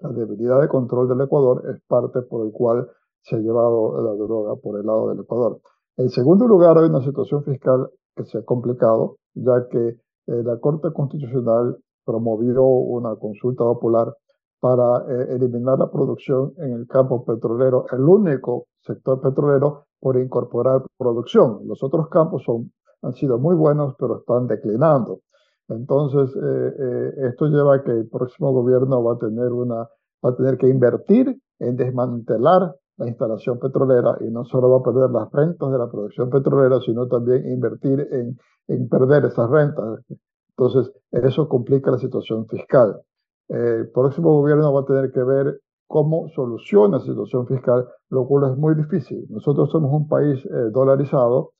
La 0.00 0.08
debilidad 0.10 0.60
de 0.60 0.68
control 0.68 1.08
del 1.08 1.20
Ecuador 1.20 1.62
es 1.70 1.80
parte 1.86 2.22
por 2.22 2.46
el 2.46 2.52
cual 2.52 2.88
se 3.22 3.36
ha 3.36 3.38
llevado 3.38 4.00
la 4.02 4.12
droga 4.12 4.56
por 4.56 4.78
el 4.78 4.86
lado 4.86 5.08
del 5.08 5.20
Ecuador. 5.20 5.60
En 5.96 6.08
segundo 6.10 6.46
lugar, 6.46 6.76
hay 6.78 6.88
una 6.88 7.02
situación 7.02 7.44
fiscal 7.44 7.88
que 8.16 8.24
se 8.24 8.38
ha 8.38 8.42
complicado, 8.42 9.16
ya 9.34 9.68
que 9.68 9.88
eh, 10.26 10.42
la 10.42 10.58
Corte 10.58 10.92
Constitucional 10.92 11.78
promovió 12.04 12.64
una 12.64 13.16
consulta 13.16 13.64
popular 13.64 14.14
para 14.60 15.04
eh, 15.08 15.34
eliminar 15.34 15.78
la 15.78 15.90
producción 15.90 16.54
en 16.56 16.72
el 16.72 16.86
campo 16.86 17.24
petrolero, 17.24 17.86
el 17.92 18.00
único 18.00 18.66
sector 18.80 19.20
petrolero 19.20 19.84
por 20.00 20.16
incorporar 20.16 20.82
producción. 20.98 21.60
Los 21.66 21.82
otros 21.82 22.08
campos 22.08 22.44
son, 22.44 22.72
han 23.04 23.12
sido 23.14 23.38
muy 23.38 23.54
buenos, 23.54 23.94
pero 23.98 24.18
están 24.18 24.46
declinando. 24.46 25.20
Entonces, 25.68 26.34
eh, 26.36 26.74
eh, 26.78 27.12
esto 27.28 27.46
lleva 27.46 27.76
a 27.76 27.82
que 27.82 27.90
el 27.90 28.08
próximo 28.08 28.52
gobierno 28.52 29.02
va 29.02 29.14
a 29.14 29.18
tener 29.18 29.52
una, 29.52 29.88
va 30.24 30.30
a 30.30 30.36
tener 30.36 30.58
que 30.58 30.68
invertir 30.68 31.38
en 31.58 31.76
desmantelar 31.76 32.74
la 32.96 33.08
instalación 33.08 33.58
petrolera 33.58 34.16
y 34.20 34.30
no 34.30 34.44
solo 34.44 34.70
va 34.70 34.78
a 34.78 34.82
perder 34.82 35.10
las 35.10 35.30
rentas 35.32 35.70
de 35.70 35.78
la 35.78 35.90
producción 35.90 36.30
petrolera, 36.30 36.80
sino 36.80 37.08
también 37.08 37.50
invertir 37.50 38.06
en, 38.10 38.38
en 38.68 38.88
perder 38.88 39.24
esas 39.24 39.50
rentas. 39.50 40.00
Entonces, 40.56 40.92
eso 41.10 41.48
complica 41.48 41.90
la 41.90 41.98
situación 41.98 42.46
fiscal. 42.46 43.00
el 43.48 43.90
próximo 43.90 44.40
gobierno 44.40 44.72
va 44.72 44.80
a 44.80 44.84
tener 44.84 45.10
que 45.12 45.22
ver 45.22 45.60
cómo 45.86 46.28
soluciona 46.34 46.98
la 46.98 47.04
situación 47.04 47.46
fiscal, 47.46 47.86
lo 48.10 48.26
cual 48.26 48.52
es 48.52 48.58
muy 48.58 48.74
difícil. 48.74 49.26
Nosotros 49.30 49.70
somos 49.70 49.92
un 49.92 50.08
país 50.08 50.44
eh, 50.46 50.70
dolarizado, 50.72 51.52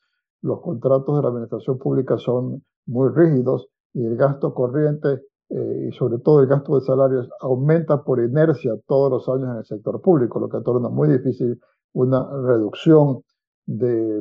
los 0.44 0.60
contratos 0.60 1.16
de 1.16 1.22
la 1.22 1.28
administración 1.28 1.78
pública 1.78 2.18
son 2.18 2.62
muy 2.86 3.08
rígidos 3.08 3.66
y 3.94 4.04
el 4.04 4.16
gasto 4.16 4.52
corriente 4.52 5.22
eh, 5.48 5.88
y 5.88 5.92
sobre 5.92 6.18
todo 6.18 6.40
el 6.40 6.46
gasto 6.46 6.74
de 6.74 6.82
salarios 6.82 7.30
aumenta 7.40 8.04
por 8.04 8.20
inercia 8.20 8.72
todos 8.86 9.10
los 9.10 9.28
años 9.28 9.50
en 9.50 9.56
el 9.56 9.64
sector 9.64 10.02
público, 10.02 10.38
lo 10.38 10.50
que 10.50 10.60
torna 10.60 10.90
muy 10.90 11.08
difícil 11.08 11.58
una 11.94 12.28
reducción 12.42 13.22
de, 13.64 14.20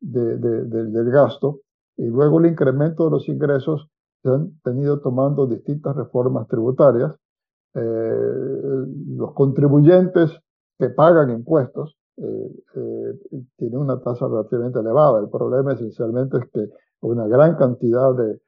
del 0.00 1.10
gasto 1.10 1.60
y 1.96 2.06
luego 2.06 2.38
el 2.38 2.46
incremento 2.46 3.06
de 3.06 3.10
los 3.10 3.28
ingresos 3.28 3.88
se 4.22 4.28
han 4.28 4.56
tenido 4.62 5.00
tomando 5.00 5.46
distintas 5.46 5.96
reformas 5.96 6.46
tributarias. 6.46 7.16
Eh, 7.74 8.86
los 9.16 9.32
contribuyentes 9.34 10.30
que 10.78 10.90
pagan 10.90 11.30
impuestos 11.30 11.96
eh, 12.16 12.64
eh, 12.76 13.42
tienen 13.56 13.78
una 13.78 14.00
tasa 14.00 14.26
relativamente 14.28 14.78
elevada. 14.78 15.20
El 15.20 15.28
problema 15.28 15.72
esencialmente 15.72 16.38
es 16.38 16.50
que 16.52 16.68
una 17.00 17.26
gran 17.26 17.56
cantidad 17.56 18.14
de, 18.14 18.40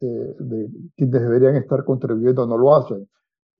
de, 0.00 0.68
quienes 0.96 1.22
deberían 1.22 1.56
estar 1.56 1.84
contribuyendo 1.84 2.46
no 2.46 2.56
lo 2.56 2.74
hacen. 2.76 3.08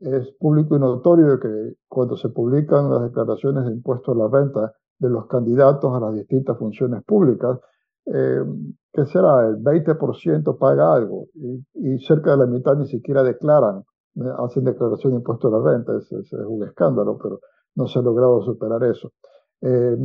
Es 0.00 0.30
público 0.32 0.76
y 0.76 0.80
notorio 0.80 1.38
que 1.38 1.74
cuando 1.88 2.16
se 2.16 2.28
publican 2.28 2.90
las 2.90 3.02
declaraciones 3.02 3.64
de 3.66 3.72
impuestos 3.72 4.14
a 4.14 4.18
la 4.18 4.28
renta 4.28 4.72
de 4.98 5.10
los 5.10 5.26
candidatos 5.26 5.94
a 5.94 6.00
las 6.00 6.14
distintas 6.14 6.58
funciones 6.58 7.02
públicas, 7.04 7.58
eh, 8.06 8.44
¿qué 8.92 9.06
será? 9.06 9.46
El 9.46 9.62
20% 9.62 10.58
paga 10.58 10.94
algo 10.94 11.28
y, 11.74 11.98
cerca 12.00 12.32
de 12.32 12.38
la 12.38 12.46
mitad 12.46 12.76
ni 12.76 12.86
siquiera 12.86 13.22
declaran, 13.22 13.84
eh, 14.16 14.20
hacen 14.38 14.64
declaración 14.64 15.12
de 15.12 15.18
impuesto 15.18 15.48
a 15.48 15.58
la 15.58 15.72
renta, 15.72 15.96
es, 15.96 16.12
es, 16.12 16.32
un 16.32 16.62
escándalo, 16.64 17.18
pero 17.20 17.40
no 17.74 17.86
se 17.86 17.98
ha 17.98 18.02
logrado 18.02 18.42
superar 18.42 18.84
eso. 18.84 19.12
Eh, 19.60 19.96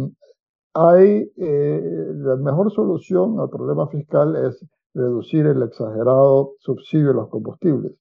hay, 0.74 1.32
eh, 1.38 2.12
la 2.16 2.36
mejor 2.38 2.72
solución 2.72 3.40
al 3.40 3.50
problema 3.50 3.88
fiscal 3.88 4.36
es 4.36 4.64
reducir 4.94 5.46
el 5.46 5.62
exagerado 5.64 6.54
subsidio 6.60 7.12
a 7.12 7.14
los 7.14 7.30
combustibles, 7.30 7.94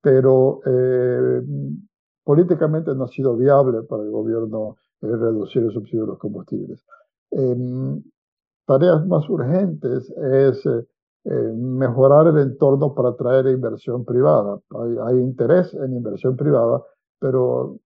pero 0.00 0.60
políticamente 2.24 2.94
no 2.94 3.04
ha 3.04 3.08
sido 3.08 3.36
viable 3.36 3.82
para 3.82 4.02
el 4.02 4.10
gobierno 4.10 4.76
reducir 5.00 5.62
el 5.62 5.72
subsidio 5.72 6.04
a 6.04 6.08
los 6.08 6.18
combustibles 6.18 6.84
tareas 8.66 9.06
más 9.06 9.28
urgentes 9.28 10.10
es 10.10 10.64
eh, 10.66 10.86
eh, 11.24 11.52
mejorar 11.54 12.26
el 12.28 12.38
entorno 12.38 12.94
para 12.94 13.10
atraer 13.10 13.46
inversión 13.46 14.04
privada. 14.04 14.58
Hay, 15.06 15.18
interés 15.18 15.72
en 15.74 15.92
inversión 15.94 16.36
privada, 16.36 16.82
pero, 17.18 17.78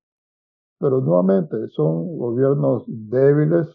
pero 0.78 1.00
nuevamente 1.00 1.56
son 1.68 2.18
gobiernos 2.18 2.84
débiles 2.86 3.68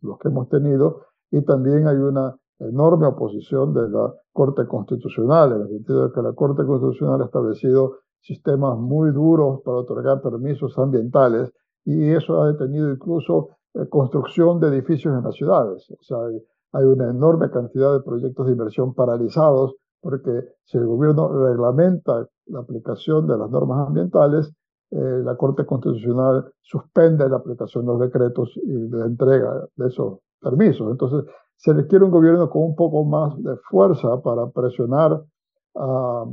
los 0.00 0.18
que 0.18 0.28
hemos 0.28 0.48
tenido 0.48 1.02
y 1.30 1.42
también 1.42 1.86
hay 1.86 1.96
una 1.96 2.36
enorme 2.58 3.06
oposición 3.06 3.74
de 3.74 3.88
la 3.88 4.12
Corte 4.32 4.66
Constitucional, 4.66 5.52
en 5.52 5.62
el 5.62 5.68
sentido 5.68 6.08
de 6.08 6.14
que 6.14 6.22
la 6.22 6.32
Corte 6.32 6.64
Constitucional 6.64 7.22
ha 7.22 7.26
establecido 7.26 7.98
sistemas 8.20 8.78
muy 8.78 9.10
duros 9.10 9.60
para 9.64 9.78
otorgar 9.78 10.22
permisos 10.22 10.78
ambientales 10.78 11.52
y 11.84 12.10
eso 12.10 12.42
ha 12.42 12.52
detenido 12.52 12.90
incluso 12.90 13.50
eh, 13.74 13.86
construcción 13.88 14.60
de 14.60 14.68
edificios 14.68 15.16
en 15.16 15.24
las 15.24 15.34
ciudades. 15.34 15.90
O 15.90 16.02
sea, 16.02 16.18
hay 16.72 16.84
una 16.84 17.10
enorme 17.10 17.50
cantidad 17.50 17.92
de 17.92 18.02
proyectos 18.02 18.46
de 18.46 18.52
inversión 18.52 18.94
paralizados 18.94 19.74
porque 20.00 20.44
si 20.64 20.78
el 20.78 20.86
gobierno 20.86 21.28
reglamenta 21.28 22.26
la 22.46 22.60
aplicación 22.60 23.26
de 23.26 23.38
las 23.38 23.50
normas 23.50 23.88
ambientales, 23.88 24.52
eh, 24.90 25.22
la 25.24 25.36
Corte 25.36 25.64
Constitucional 25.64 26.52
suspende 26.60 27.28
la 27.28 27.36
aplicación 27.36 27.86
de 27.86 27.92
los 27.92 28.00
decretos 28.00 28.52
y 28.56 28.88
la 28.88 29.06
entrega 29.06 29.66
de 29.76 29.88
esos 29.88 30.20
permisos. 30.40 30.90
Entonces, 30.90 31.24
se 31.56 31.72
requiere 31.72 32.04
un 32.04 32.10
gobierno 32.10 32.48
con 32.50 32.62
un 32.62 32.74
poco 32.74 33.04
más 33.04 33.42
de 33.42 33.56
fuerza 33.68 34.20
para 34.22 34.48
presionar 34.50 35.22
a, 35.76 36.24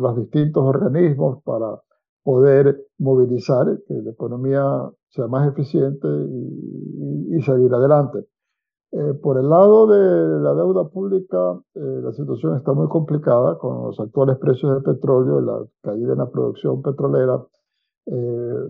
los 0.00 0.16
distintos 0.16 0.62
organismos 0.62 1.42
para 1.42 1.80
poder 2.22 2.86
movilizar, 2.98 3.66
que 3.86 3.94
la 3.94 4.10
economía 4.10 4.88
sea 5.08 5.26
más 5.26 5.48
eficiente 5.48 6.06
y, 6.06 7.42
seguir 7.42 7.72
adelante. 7.72 8.26
Eh, 8.90 9.14
por 9.22 9.36
el 9.36 9.50
lado 9.50 9.86
de 9.86 10.40
la 10.40 10.54
deuda 10.54 10.88
pública, 10.88 11.60
eh, 11.74 12.00
la 12.02 12.12
situación 12.12 12.56
está 12.56 12.72
muy 12.72 12.88
complicada 12.88 13.58
con 13.58 13.82
los 13.82 14.00
actuales 14.00 14.38
precios 14.38 14.72
del 14.72 14.82
petróleo, 14.82 15.40
la 15.42 15.62
caída 15.82 16.12
en 16.12 16.18
la 16.18 16.30
producción 16.30 16.80
petrolera 16.80 17.44
eh, 18.06 18.68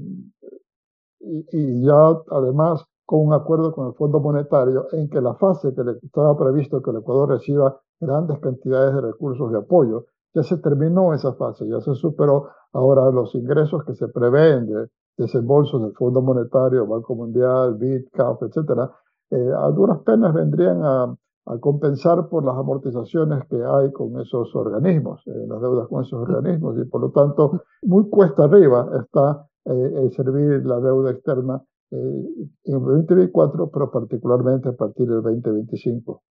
y, 1.20 1.46
y, 1.52 1.84
ya 1.84 2.16
además 2.30 2.84
con 3.04 3.28
un 3.28 3.32
acuerdo 3.32 3.72
con 3.72 3.87
el 3.87 3.94
Fondo 3.94 4.18
Monetario 4.18 4.88
en 4.90 5.08
que 5.08 5.20
la 5.20 5.34
fase 5.34 5.72
que 5.72 5.82
estaba 6.02 6.37
previsto 6.37 6.82
que 6.82 6.90
el 6.90 6.96
Ecuador 6.96 7.30
reciba 7.30 7.80
grandes 8.00 8.40
cantidades 8.40 8.94
de 8.94 9.00
recursos 9.00 9.52
de 9.52 9.58
apoyo, 9.58 10.06
ya 10.34 10.42
se 10.42 10.58
terminó 10.58 11.14
esa 11.14 11.32
fase, 11.34 11.66
ya 11.68 11.80
se 11.80 11.94
superó. 11.94 12.48
Ahora 12.72 13.10
los 13.10 13.34
ingresos 13.34 13.84
que 13.84 13.94
se 13.94 14.08
prevén 14.08 14.66
de 14.66 14.88
desembolsos 15.16 15.80
del 15.82 15.92
Fondo 15.94 16.20
Monetario, 16.22 16.87
Banco 16.87 17.14
Mundial, 17.14 17.75
BID, 17.76 18.08
CAF, 18.12 18.42
etcétera, 18.42 18.90
eh, 19.30 19.50
a 19.56 19.68
duras 19.70 19.99
penas 20.04 20.32
vendrían 20.35 20.82
a, 20.82 21.04
a, 21.47 21.58
compensar 21.61 22.28
por 22.28 22.44
las 22.44 22.56
amortizaciones 22.56 23.44
que 23.49 23.56
hay 23.56 23.92
con 23.92 24.20
esos 24.20 24.54
organismos, 24.54 25.23
eh, 25.26 25.47
las 25.47 25.61
deudas 25.61 25.88
con 25.88 26.02
esos 26.02 26.20
organismos, 26.20 26.76
y 26.78 26.85
por 26.85 27.00
lo 27.00 27.11
tanto, 27.11 27.62
muy 27.82 28.08
cuesta 28.08 28.44
arriba 28.44 28.88
está 29.02 29.47
eh, 29.64 29.92
el 30.02 30.12
servir 30.12 30.64
la 30.64 30.80
deuda 30.80 31.11
externa 31.11 31.62
en 31.90 32.44
el 32.64 32.80
2024, 32.80 33.70
pero 33.70 33.90
particularmente 33.90 34.68
a 34.68 34.73
partir 34.73 35.06
del 35.06 35.23
2025. 35.23 36.23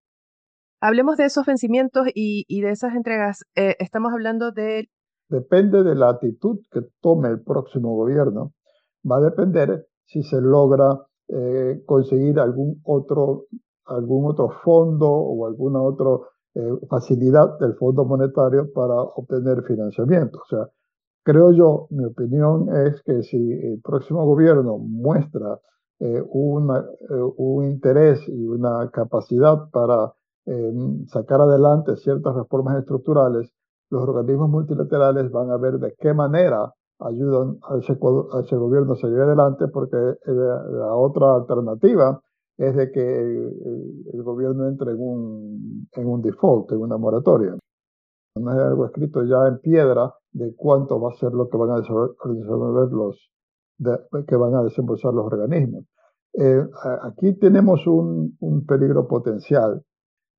Hablemos 0.81 1.17
de 1.17 1.25
esos 1.25 1.47
vencimientos 1.47 2.07
y, 2.15 2.45
y 2.49 2.61
de 2.61 2.71
esas 2.71 2.95
entregas. 2.95 3.45
Eh, 3.55 3.76
estamos 3.79 4.12
hablando 4.12 4.53
de... 4.53 4.88
Depende 5.29 5.83
de 5.83 5.95
la 5.95 6.11
actitud 6.11 6.61
que 6.71 6.83
tome 7.00 7.29
el 7.29 7.43
próximo 7.43 7.97
gobierno. 7.97 8.53
Va 9.11 9.17
a 9.17 9.21
depender 9.21 9.87
si 10.05 10.23
se 10.23 10.41
logra 10.41 11.06
eh, 11.28 11.83
conseguir 11.87 12.38
algún 12.38 12.80
otro, 12.85 13.47
algún 13.87 14.30
otro 14.30 14.50
fondo 14.64 15.09
o 15.09 15.47
alguna 15.47 15.83
otra 15.83 16.11
eh, 16.54 16.73
facilidad 16.88 17.59
del 17.59 17.75
Fondo 17.75 18.04
Monetario 18.04 18.73
para 18.73 18.95
obtener 18.95 19.62
financiamiento. 19.64 20.38
O 20.38 20.47
sea, 20.49 20.68
Creo 21.26 21.50
yo, 21.50 21.88
mi 21.90 22.04
opinión 22.04 22.68
es 22.87 23.02
que 23.02 23.25
si 23.25 23.37
el 23.37 23.80
próximo 23.83 24.25
gobierno 24.25 24.78
muestra 24.78 25.59
eh, 25.99 26.23
una, 26.30 26.78
eh, 26.78 27.33
un 27.37 27.64
interés 27.64 28.21
y 28.28 28.47
una 28.47 28.88
capacidad 28.92 29.68
para 29.73 30.12
eh, 30.45 30.73
sacar 31.09 31.40
adelante 31.40 31.97
ciertas 31.97 32.33
reformas 32.33 32.78
estructurales, 32.78 33.50
los 33.90 34.02
organismos 34.09 34.50
multilaterales 34.50 35.28
van 35.33 35.50
a 35.50 35.56
ver 35.56 35.80
de 35.80 35.97
qué 35.99 36.14
manera 36.14 36.73
ayudan 37.00 37.59
a 37.62 37.79
ese, 37.79 37.93
a 37.93 38.41
ese 38.41 38.57
gobierno 38.57 38.95
a 38.95 38.97
salir 38.97 39.21
adelante, 39.21 39.69
porque 39.69 39.97
la, 39.97 40.95
otra 40.95 41.35
alternativa 41.35 42.21
es 42.57 42.75
de 42.75 42.91
que 42.91 43.00
el, 43.00 44.05
el, 44.12 44.23
gobierno 44.23 44.67
entre 44.67 44.93
en 44.93 45.00
un, 45.00 45.88
en 45.93 46.07
un 46.07 46.23
default, 46.23 46.73
en 46.73 46.79
una 46.79 46.97
moratoria. 46.97 47.55
No 48.37 48.50
hay 48.50 48.59
algo 48.59 48.87
escrito 48.87 49.25
ya 49.25 49.47
en 49.49 49.59
piedra 49.59 50.15
de 50.33 50.55
cuánto 50.55 51.00
va 51.00 51.11
a 51.11 51.17
ser 51.17 51.33
lo 51.33 51.49
que 51.49 51.57
van 51.57 51.71
a 51.71 51.76
desenvolver 51.76 52.93
los, 52.93 53.31
que 54.26 54.37
van 54.37 54.54
a 54.54 54.63
desembolsar 54.63 55.13
los 55.13 55.26
organismos. 55.26 55.85
Eh, 56.35 56.63
aquí 57.02 57.35
tenemos 57.39 57.87
un, 57.87 58.37
un, 58.41 58.67
peligro 58.67 59.06
potencial. 59.06 59.82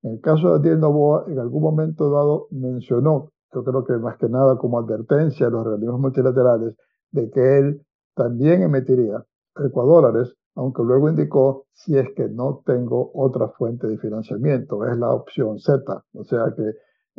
En 0.03 0.13
el 0.13 0.21
caso 0.21 0.49
de 0.49 0.59
Daniel 0.59 0.79
Novoa, 0.79 1.25
en 1.27 1.39
algún 1.39 1.63
momento 1.63 2.11
dado 2.11 2.47
mencionó, 2.51 3.31
yo 3.57 3.63
creo 3.63 3.83
que 3.83 3.93
más 3.93 4.17
que 4.17 4.29
nada 4.29 4.57
como 4.57 4.77
advertencia 4.77 5.47
a 5.47 5.49
los 5.49 5.65
organismos 5.65 5.99
multilaterales, 5.99 6.75
de 7.11 7.29
que 7.31 7.57
él 7.57 7.81
también 8.15 8.61
emitiría 8.61 9.23
ecuadólares, 9.65 10.35
aunque 10.55 10.83
luego 10.83 11.09
indicó 11.09 11.65
si 11.73 11.97
es 11.97 12.07
que 12.15 12.27
no 12.29 12.61
tengo 12.65 13.11
otra 13.13 13.49
fuente 13.49 13.87
de 13.87 13.97
financiamiento, 13.97 14.85
es 14.85 14.97
la 14.97 15.09
opción 15.09 15.59
Z, 15.59 16.03
o 16.13 16.23
sea 16.23 16.53
que 16.55 16.63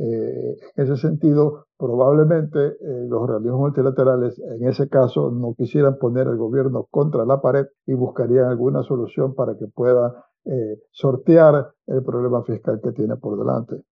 eh, 0.00 0.56
en 0.76 0.84
ese 0.84 0.96
sentido, 0.96 1.66
probablemente 1.76 2.58
eh, 2.66 3.06
los 3.08 3.20
organismos 3.20 3.58
multilaterales 3.58 4.38
en 4.38 4.68
ese 4.68 4.88
caso 4.88 5.32
no 5.32 5.54
quisieran 5.54 5.98
poner 5.98 6.28
al 6.28 6.36
gobierno 6.36 6.86
contra 6.88 7.24
la 7.24 7.40
pared 7.40 7.66
y 7.84 7.94
buscarían 7.94 8.44
alguna 8.44 8.84
solución 8.84 9.34
para 9.34 9.56
que 9.58 9.66
pueda 9.66 10.24
eh, 10.44 10.78
sortear 10.92 11.72
el 11.88 12.04
problema 12.04 12.44
fiscal 12.44 12.80
que 12.80 12.92
tiene 12.92 13.16
por 13.16 13.36
delante. 13.36 13.82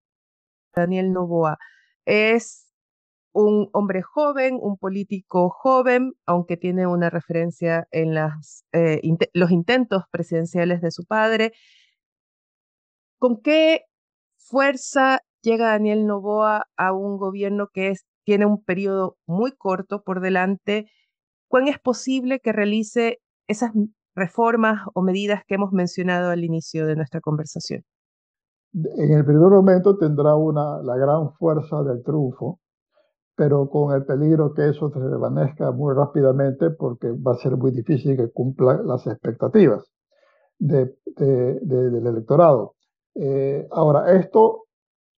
Daniel 0.76 1.12
Novoa 1.12 1.59
es 2.06 2.72
un 3.32 3.68
hombre 3.72 4.02
joven, 4.02 4.58
un 4.60 4.78
político 4.78 5.50
joven, 5.50 6.14
aunque 6.24 6.56
tiene 6.56 6.86
una 6.86 7.10
referencia 7.10 7.86
en 7.90 8.14
las, 8.14 8.64
los 9.34 9.50
intentos 9.50 10.04
presidenciales 10.10 10.80
de 10.80 10.90
su 10.90 11.04
padre. 11.04 11.52
¿Con 13.18 13.42
qué 13.42 13.82
fuerza 14.38 15.20
llega 15.42 15.68
Daniel 15.68 16.06
Novoa 16.06 16.66
a 16.76 16.92
un 16.92 17.18
gobierno 17.18 17.68
que 17.72 17.94
tiene 18.26 18.44
un 18.44 18.62
periodo 18.62 19.16
muy 19.26 19.52
corto 19.52 20.02
por 20.02 20.20
delante, 20.20 20.90
¿cuán 21.48 21.68
es 21.68 21.78
posible 21.78 22.40
que 22.40 22.52
realice 22.52 23.20
esas 23.48 23.70
reformas 24.16 24.80
o 24.94 25.02
medidas 25.02 25.42
que 25.46 25.54
hemos 25.54 25.72
mencionado 25.72 26.30
al 26.30 26.44
inicio 26.44 26.86
de 26.86 26.96
nuestra 26.96 27.20
conversación? 27.20 27.84
En 28.76 29.12
el 29.12 29.24
primer 29.24 29.50
momento 29.50 29.96
tendrá 29.96 30.34
la 30.36 30.96
gran 30.96 31.32
fuerza 31.34 31.82
del 31.82 32.02
triunfo, 32.02 32.60
pero 33.34 33.70
con 33.70 33.94
el 33.94 34.04
peligro 34.04 34.52
que 34.52 34.68
eso 34.68 34.90
se 34.90 35.00
desvanezca 35.00 35.72
muy 35.72 35.94
rápidamente 35.94 36.70
porque 36.70 37.10
va 37.10 37.32
a 37.32 37.36
ser 37.36 37.56
muy 37.56 37.70
difícil 37.70 38.16
que 38.16 38.30
cumpla 38.30 38.82
las 38.82 39.06
expectativas 39.06 39.90
de, 40.58 40.94
del 41.16 42.06
electorado. 42.06 42.74
Eh, 43.14 43.66
ahora, 43.70 44.12
esto 44.14 44.64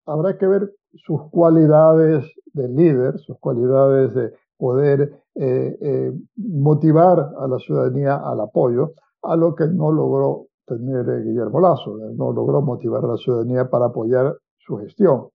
habrá 0.06 0.38
que 0.38 0.46
ver 0.46 0.72
sus 0.94 1.28
cualidades 1.30 2.24
de 2.52 2.68
líder, 2.68 3.18
sus 3.18 3.38
cualidades 3.38 4.14
de 4.14 4.32
poder 4.56 5.20
eh, 5.34 5.76
eh, 5.80 6.12
motivar 6.36 7.32
a 7.38 7.48
la 7.48 7.58
ciudadanía 7.58 8.16
al 8.16 8.40
apoyo, 8.40 8.92
a 9.22 9.34
lo 9.36 9.54
que 9.54 9.66
no 9.66 9.90
logró 9.90 10.47
tener 10.68 11.08
eh, 11.08 11.22
Guillermo 11.24 11.60
Lazo, 11.60 11.96
no 12.14 12.32
logró 12.32 12.62
motivar 12.62 13.04
a 13.04 13.08
la 13.08 13.16
ciudadanía 13.16 13.68
para 13.68 13.86
apoyar 13.86 14.36
su 14.58 14.76
gestión. 14.76 15.28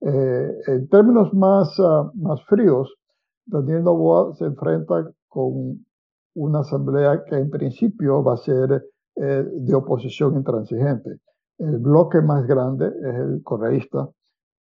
en 0.00 0.88
términos 0.88 1.32
más, 1.32 1.78
uh, 1.78 2.10
más 2.14 2.44
fríos, 2.46 2.92
Daniel 3.46 3.84
Novoa 3.84 4.34
se 4.34 4.44
enfrenta 4.44 5.08
con 5.28 5.86
una 6.34 6.60
asamblea 6.60 7.22
que 7.24 7.36
en 7.36 7.50
principio 7.50 8.22
va 8.22 8.34
a 8.34 8.36
ser 8.38 8.84
de 9.14 9.74
oposición 9.74 10.36
intransigente. 10.36 11.18
El 11.58 11.78
bloque 11.78 12.20
más 12.20 12.46
grande 12.46 12.86
es 12.86 13.14
el 13.14 13.42
correísta 13.44 14.08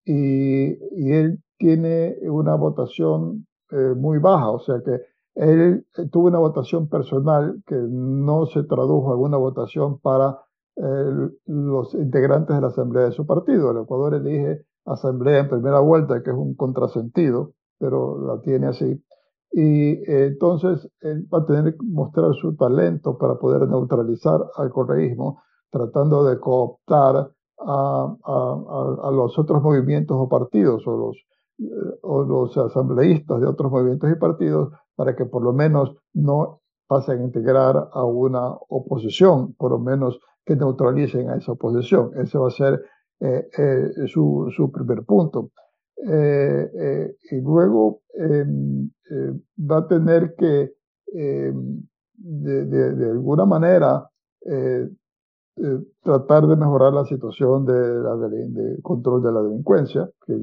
y, 0.05 0.73
y 1.01 1.11
él 1.11 1.39
tiene 1.57 2.17
una 2.23 2.55
votación 2.55 3.45
eh, 3.71 3.93
muy 3.95 4.17
baja, 4.17 4.49
o 4.49 4.59
sea 4.59 4.81
que 4.83 4.99
él 5.35 5.85
eh, 5.97 6.07
tuvo 6.11 6.27
una 6.27 6.39
votación 6.39 6.87
personal 6.87 7.61
que 7.65 7.75
no 7.75 8.45
se 8.47 8.63
tradujo 8.63 9.13
en 9.13 9.21
una 9.21 9.37
votación 9.37 9.99
para 9.99 10.39
eh, 10.75 11.29
los 11.45 11.93
integrantes 11.93 12.55
de 12.55 12.61
la 12.61 12.67
asamblea 12.67 13.05
de 13.05 13.11
su 13.11 13.25
partido. 13.25 13.71
El 13.71 13.83
Ecuador 13.83 14.15
elige 14.15 14.65
asamblea 14.85 15.39
en 15.39 15.49
primera 15.49 15.79
vuelta, 15.79 16.23
que 16.23 16.31
es 16.31 16.35
un 16.35 16.55
contrasentido, 16.55 17.53
pero 17.77 18.19
la 18.25 18.41
tiene 18.41 18.67
así. 18.67 19.03
Y 19.51 20.09
entonces 20.09 20.89
él 21.01 21.27
va 21.33 21.39
a 21.39 21.45
tener 21.45 21.73
que 21.73 21.85
mostrar 21.85 22.33
su 22.35 22.55
talento 22.55 23.17
para 23.17 23.35
poder 23.35 23.67
neutralizar 23.67 24.39
al 24.55 24.69
correísmo 24.69 25.41
tratando 25.71 26.23
de 26.25 26.39
cooptar 26.39 27.31
a, 27.59 28.15
a, 28.23 29.11
los 29.11 29.37
otros 29.39 29.61
movimientos 29.61 30.17
o 30.19 30.27
partidos 30.27 30.85
o 30.85 30.97
los, 30.97 31.17
eh, 31.17 31.30
o 32.01 32.23
los 32.23 32.57
asambleístas 32.57 33.39
de 33.39 33.47
otros 33.47 33.71
movimientos 33.71 34.11
y 34.11 34.15
partidos 34.15 34.73
para 34.95 35.15
que 35.15 35.25
por 35.25 35.43
lo 35.43 35.53
menos 35.53 35.95
no 36.13 36.61
pasen 36.87 37.21
a 37.21 37.23
integrar 37.23 37.89
a 37.91 38.03
una 38.03 38.49
oposición, 38.69 39.53
por 39.53 39.71
lo 39.71 39.79
menos 39.79 40.19
que 40.45 40.55
neutralicen 40.55 41.29
a 41.29 41.37
esa 41.37 41.53
oposición. 41.53 42.11
Ese 42.15 42.37
va 42.37 42.47
a 42.47 42.51
ser 42.51 42.81
eh, 43.19 43.47
eh, 43.57 44.07
su, 44.07 44.51
su, 44.55 44.71
primer 44.71 45.03
punto. 45.03 45.51
y 45.97 47.41
luego 47.41 48.01
em, 48.15 48.89
va 49.57 49.77
a 49.77 49.87
tener 49.87 50.33
que, 50.35 50.73
em, 51.13 51.83
de, 52.17 53.09
alguna 53.11 53.45
manera, 53.45 54.09
eh, 54.45 54.89
tratar 56.01 56.47
de 56.47 56.55
mejorar 56.55 56.93
la 56.93 57.05
situación 57.05 57.65
de, 57.65 57.73
de, 57.73 58.81
control 58.81 59.21
de 59.21 59.31
la 59.31 59.43
delincuencia, 59.43 60.09
que 60.25 60.33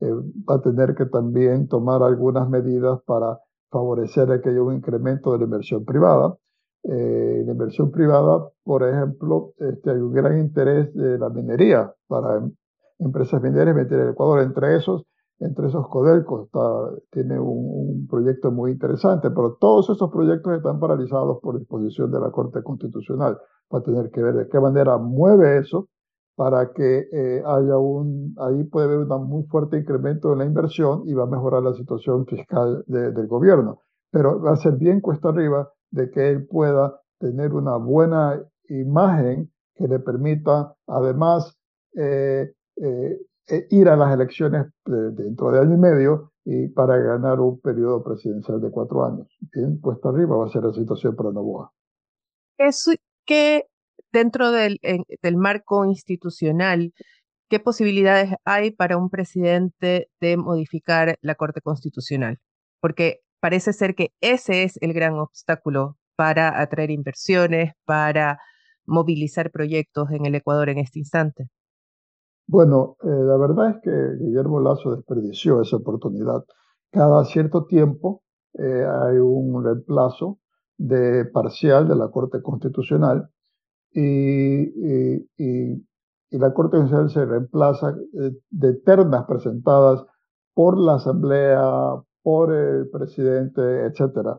eh, 0.00 0.12
va 0.48 0.56
a 0.56 0.62
tener 0.62 0.94
que 0.94 1.06
también 1.06 1.68
tomar 1.68 2.02
algunas 2.02 2.48
medidas 2.48 3.00
para 3.04 3.38
favorecer 3.70 4.40
que 4.40 4.48
haya 4.48 4.62
un 4.62 4.74
incremento 4.74 5.32
de 5.32 5.38
la 5.38 5.44
inversión 5.44 5.84
privada. 5.84 6.36
Eh, 6.82 7.42
la 7.44 7.52
inversión 7.52 7.90
privada, 7.90 8.48
por 8.64 8.82
ejemplo, 8.82 9.52
este, 9.58 9.90
hay 9.90 9.98
un 9.98 10.12
gran 10.12 10.38
interés 10.38 10.92
de 10.94 11.18
la 11.18 11.28
minería 11.28 11.92
para 12.08 12.38
em, 12.38 12.52
empresas 12.98 13.42
mineras 13.42 13.74
meter 13.74 14.00
en 14.00 14.08
Ecuador. 14.08 14.40
Entre 14.40 14.76
esos, 14.76 15.04
entre 15.38 15.68
esos 15.68 15.86
Codelco 15.88 16.44
está, 16.44 16.90
tiene 17.10 17.38
un, 17.38 17.98
un, 17.98 18.06
proyecto 18.08 18.50
muy 18.50 18.72
interesante, 18.72 19.30
pero 19.30 19.58
todos 19.60 19.90
esos 19.90 20.10
proyectos 20.10 20.54
están 20.54 20.80
paralizados 20.80 21.38
por 21.42 21.58
disposición 21.58 22.10
de 22.10 22.20
la 22.20 22.30
Corte 22.30 22.62
Constitucional. 22.62 23.38
Va 23.72 23.78
a 23.80 23.82
tener 23.82 24.10
que 24.10 24.22
ver 24.22 24.34
de 24.34 24.48
qué 24.48 24.58
manera 24.58 24.96
mueve 24.96 25.58
eso 25.58 25.88
para 26.40 26.72
que 26.72 27.06
eh, 27.12 27.42
haya 27.44 27.76
un, 27.76 28.34
ahí 28.38 28.64
puede 28.64 28.86
haber 28.86 29.00
un 29.00 29.28
muy 29.28 29.42
fuerte 29.42 29.76
incremento 29.76 30.32
en 30.32 30.38
la 30.38 30.46
inversión 30.46 31.02
y 31.04 31.12
va 31.12 31.24
a 31.24 31.26
mejorar 31.26 31.62
la 31.62 31.74
situación 31.74 32.24
fiscal 32.24 32.82
del 32.86 33.26
gobierno. 33.26 33.82
Pero 34.10 34.40
va 34.40 34.52
a 34.52 34.56
ser 34.56 34.76
bien 34.76 35.02
cuesta 35.02 35.28
arriba 35.28 35.70
de 35.90 36.10
que 36.10 36.30
él 36.30 36.46
pueda 36.46 36.98
tener 37.18 37.52
una 37.52 37.76
buena 37.76 38.42
imagen 38.70 39.50
que 39.74 39.86
le 39.86 39.98
permita 39.98 40.74
además 40.86 41.58
eh, 41.94 42.54
eh, 42.76 43.18
ir 43.68 43.90
a 43.90 43.96
las 43.96 44.14
elecciones 44.14 44.66
dentro 44.86 45.50
de 45.50 45.58
año 45.58 45.74
y 45.74 45.78
medio 45.78 46.32
y 46.46 46.68
para 46.68 46.96
ganar 46.96 47.38
un 47.38 47.60
periodo 47.60 48.02
presidencial 48.02 48.62
de 48.62 48.70
cuatro 48.70 49.04
años. 49.04 49.28
Bien 49.52 49.78
cuesta 49.78 50.08
arriba 50.08 50.38
va 50.38 50.46
a 50.46 50.48
ser 50.48 50.64
la 50.64 50.72
situación 50.72 51.14
para 51.14 51.32
Novoa. 51.32 51.70
¿Qué 53.26 53.66
dentro 54.12 54.50
del, 54.50 54.78
marco 55.36 55.84
institucional, 55.84 56.92
¿qué 57.48 57.60
posibilidades 57.60 58.34
hay 58.44 58.70
para 58.70 58.96
un 58.96 59.10
presidente 59.10 60.08
de 60.20 60.36
modificar 60.36 61.16
la 61.22 61.34
Corte 61.34 61.60
Constitucional? 61.60 62.38
Porque 62.80 63.20
parece 63.40 63.72
ser 63.72 63.94
que 63.94 64.10
ese 64.20 64.62
es 64.64 64.78
el 64.80 64.92
gran 64.92 65.14
obstáculo 65.14 65.96
para 66.16 66.60
atraer 66.60 66.90
inversiones, 66.90 67.72
para 67.84 68.38
movilizar 68.86 69.50
proyectos 69.50 70.10
en 70.10 70.26
el 70.26 70.34
Ecuador 70.34 70.68
en 70.68 70.78
este 70.78 70.98
instante. 70.98 71.48
Bueno, 72.46 72.96
eh, 73.02 73.06
la 73.06 73.36
verdad 73.36 73.70
es 73.70 73.76
que 73.82 74.24
Guillermo 74.24 74.60
Lazo 74.60 74.96
desperdició 74.96 75.62
esa 75.62 75.76
oportunidad. 75.76 76.44
Cada 76.90 77.24
cierto 77.24 77.66
tiempo 77.66 78.24
eh, 78.54 78.84
hay 78.84 79.18
un 79.18 79.64
reemplazo 79.64 80.40
de 80.76 81.26
parcial 81.26 81.86
de 81.86 81.94
la 81.94 82.08
Corte 82.08 82.42
Constitucional 82.42 83.30
y, 83.92 85.22
y, 85.36 85.86
la 86.30 86.54
Corte 86.54 86.76
Constitucional 86.76 87.10
se 87.10 87.24
reemplaza 87.24 87.90
eh, 87.90 88.32
de 88.50 88.74
ternas 88.74 89.24
presentadas 89.24 90.04
por 90.54 90.78
la 90.78 90.94
Asamblea, 90.94 91.60
por 92.22 92.52
el 92.52 92.88
presidente, 92.88 93.86
etc. 93.86 94.38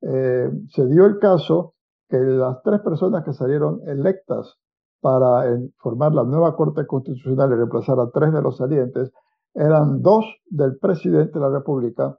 Eh, 0.00 0.50
se 0.68 0.86
dio 0.86 1.06
el 1.06 1.18
caso 1.18 1.74
que 2.08 2.18
las 2.18 2.62
tres 2.62 2.80
personas 2.80 3.24
que 3.24 3.32
salieron 3.32 3.80
electas 3.86 4.58
para 5.00 5.44
formar 5.76 6.12
la 6.12 6.24
nueva 6.24 6.56
Corte 6.56 6.86
Constitucional 6.86 7.52
y 7.52 7.54
reemplazar 7.54 8.00
a 8.00 8.10
tres 8.10 8.32
de 8.32 8.42
los 8.42 8.56
salientes 8.56 9.12
eran 9.54 10.02
dos 10.02 10.24
del 10.46 10.78
presidente 10.78 11.34
de 11.34 11.40
la 11.40 11.50
República 11.50 12.18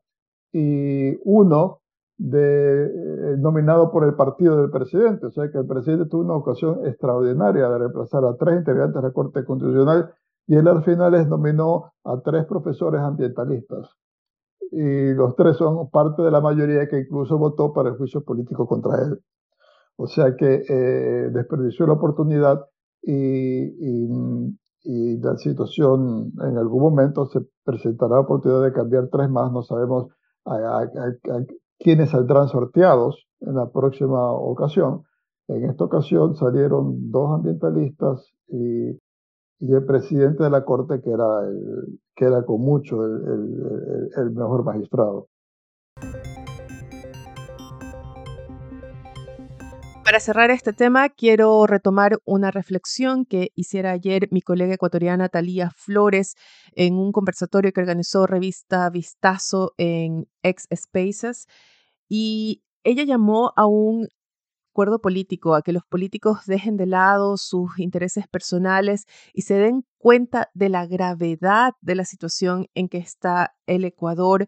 y 0.51 1.17
uno 1.23 1.81
de, 2.19 2.85
eh, 2.85 3.37
nominado 3.37 3.91
por 3.91 4.03
el 4.03 4.13
partido 4.13 4.61
del 4.61 4.69
presidente. 4.69 5.27
O 5.27 5.31
sea 5.31 5.49
que 5.49 5.57
el 5.57 5.65
presidente 5.65 6.05
tuvo 6.05 6.21
una 6.21 6.35
ocasión 6.35 6.85
extraordinaria 6.85 7.67
de 7.69 7.77
reemplazar 7.79 8.25
a 8.25 8.35
tres 8.35 8.59
integrantes 8.59 9.01
de 9.01 9.07
la 9.07 9.13
Corte 9.13 9.43
Constitucional 9.45 10.13
y 10.45 10.55
él 10.55 10.67
al 10.67 10.83
final 10.83 11.29
nominó 11.29 11.93
a 12.03 12.19
tres 12.21 12.45
profesores 12.45 13.01
ambientalistas. 13.01 13.89
Y 14.71 15.13
los 15.13 15.35
tres 15.35 15.57
son 15.57 15.89
parte 15.89 16.21
de 16.21 16.29
la 16.29 16.41
mayoría 16.41 16.87
que 16.87 16.99
incluso 16.99 17.37
votó 17.37 17.73
para 17.73 17.89
el 17.89 17.97
juicio 17.97 18.23
político 18.23 18.67
contra 18.67 19.01
él. 19.01 19.19
O 19.95 20.07
sea 20.07 20.35
que 20.35 20.63
eh, 20.67 21.29
desperdició 21.31 21.87
la 21.87 21.93
oportunidad 21.93 22.65
y, 23.01 23.13
y, 23.13 24.09
y, 24.83 25.17
la 25.19 25.37
situación 25.37 26.31
en 26.41 26.57
algún 26.57 26.81
momento 26.81 27.25
se 27.27 27.39
presentará 27.63 28.15
la 28.15 28.21
oportunidad 28.21 28.63
de 28.63 28.73
cambiar 28.73 29.07
tres 29.09 29.29
más. 29.29 29.51
No 29.51 29.63
sabemos 29.63 30.07
a, 30.45 30.55
a, 30.55 30.81
a, 30.83 31.45
quienes 31.79 32.11
saldrán 32.11 32.47
sorteados 32.49 33.25
en 33.41 33.55
la 33.55 33.69
próxima 33.69 34.31
ocasión. 34.31 35.03
En 35.47 35.65
esta 35.65 35.85
ocasión 35.85 36.35
salieron 36.35 37.09
dos 37.09 37.31
ambientalistas 37.33 38.31
y, 38.47 38.99
el 39.61 39.85
presidente 39.85 40.43
de 40.43 40.49
la 40.49 40.63
Corte, 40.63 41.01
que 41.01 41.09
era, 41.09 41.47
el, 41.47 41.99
que 42.15 42.25
era 42.25 42.43
con 42.43 42.61
mucho 42.61 43.03
el 43.03 44.31
mejor 44.31 44.63
magistrado. 44.63 45.27
Para 50.09 50.19
cerrar 50.19 50.49
este 50.49 50.73
tema, 50.73 51.09
quiero 51.09 51.67
retomar 51.67 52.17
una 52.25 52.49
reflexión 52.49 53.25
que 53.25 53.51
hiciera 53.53 53.91
ayer 53.91 54.27
mi 54.31 54.41
colega 54.41 54.73
ecuatoriana 54.73 55.29
Talía 55.29 55.69
Flores 55.69 56.33
en 56.71 56.95
un 56.95 57.11
conversatorio 57.11 57.71
que 57.71 57.81
organizó 57.81 58.25
revista 58.25 58.89
Vistazo 58.89 59.75
en 59.77 60.27
X 60.41 60.67
Spaces. 60.75 61.45
Y 62.07 62.63
ella 62.83 63.03
llamó 63.03 63.53
a 63.55 63.67
un 63.67 64.07
acuerdo 64.71 64.99
político, 64.99 65.53
a 65.53 65.61
que 65.61 65.73
los 65.73 65.83
políticos 65.85 66.39
dejen 66.47 66.75
de 66.75 66.87
lado 66.87 67.37
sus 67.37 67.77
intereses 67.77 68.27
personales 68.27 69.05
y 69.31 69.43
se 69.43 69.59
den 69.59 69.85
cuenta 69.99 70.49
de 70.55 70.69
la 70.69 70.87
gravedad 70.87 71.73
de 71.81 71.93
la 71.93 72.05
situación 72.05 72.65
en 72.73 72.89
que 72.89 72.97
está 72.97 73.53
el 73.67 73.85
Ecuador 73.85 74.47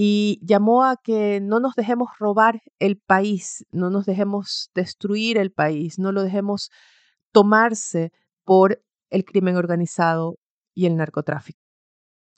y 0.00 0.38
llamó 0.46 0.84
a 0.84 0.96
que 1.02 1.40
no 1.40 1.58
nos 1.58 1.74
dejemos 1.74 2.10
robar 2.20 2.62
el 2.78 2.98
país, 2.98 3.66
no 3.72 3.90
nos 3.90 4.06
dejemos 4.06 4.70
destruir 4.72 5.38
el 5.38 5.50
país, 5.50 5.98
no 5.98 6.12
lo 6.12 6.22
dejemos 6.22 6.70
tomarse 7.32 8.12
por 8.44 8.80
el 9.10 9.24
crimen 9.24 9.56
organizado 9.56 10.36
y 10.72 10.86
el 10.86 10.94
narcotráfico. 10.94 11.58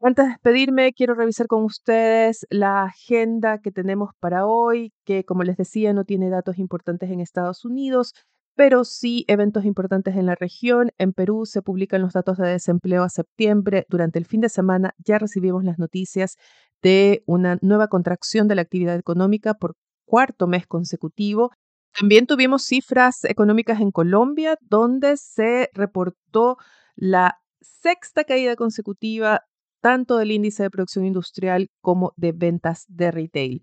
Antes 0.00 0.24
de 0.24 0.30
despedirme, 0.30 0.94
quiero 0.94 1.12
revisar 1.12 1.48
con 1.48 1.64
ustedes 1.64 2.46
la 2.48 2.84
agenda 2.84 3.58
que 3.58 3.70
tenemos 3.70 4.12
para 4.18 4.46
hoy, 4.46 4.94
que 5.04 5.24
como 5.24 5.42
les 5.42 5.58
decía 5.58 5.92
no 5.92 6.04
tiene 6.04 6.30
datos 6.30 6.56
importantes 6.56 7.10
en 7.10 7.20
Estados 7.20 7.66
Unidos, 7.66 8.14
pero 8.54 8.84
sí 8.84 9.24
eventos 9.28 9.66
importantes 9.66 10.16
en 10.16 10.24
la 10.24 10.34
región. 10.34 10.92
En 10.96 11.12
Perú 11.12 11.44
se 11.44 11.60
publican 11.60 12.00
los 12.00 12.14
datos 12.14 12.38
de 12.38 12.48
desempleo 12.48 13.02
a 13.04 13.10
septiembre. 13.10 13.84
Durante 13.90 14.18
el 14.18 14.24
fin 14.24 14.40
de 14.40 14.48
semana 14.48 14.94
ya 14.98 15.18
recibimos 15.18 15.62
las 15.62 15.78
noticias 15.78 16.36
de 16.82 17.22
una 17.26 17.58
nueva 17.62 17.88
contracción 17.88 18.48
de 18.48 18.54
la 18.54 18.62
actividad 18.62 18.96
económica 18.96 19.54
por 19.54 19.76
cuarto 20.04 20.46
mes 20.46 20.66
consecutivo. 20.66 21.50
También 21.98 22.26
tuvimos 22.26 22.64
cifras 22.64 23.24
económicas 23.24 23.80
en 23.80 23.90
Colombia, 23.90 24.58
donde 24.60 25.16
se 25.16 25.70
reportó 25.72 26.56
la 26.94 27.40
sexta 27.60 28.24
caída 28.24 28.56
consecutiva 28.56 29.42
tanto 29.80 30.18
del 30.18 30.30
índice 30.30 30.62
de 30.62 30.70
producción 30.70 31.06
industrial 31.06 31.68
como 31.80 32.12
de 32.16 32.32
ventas 32.32 32.84
de 32.88 33.10
retail. 33.10 33.62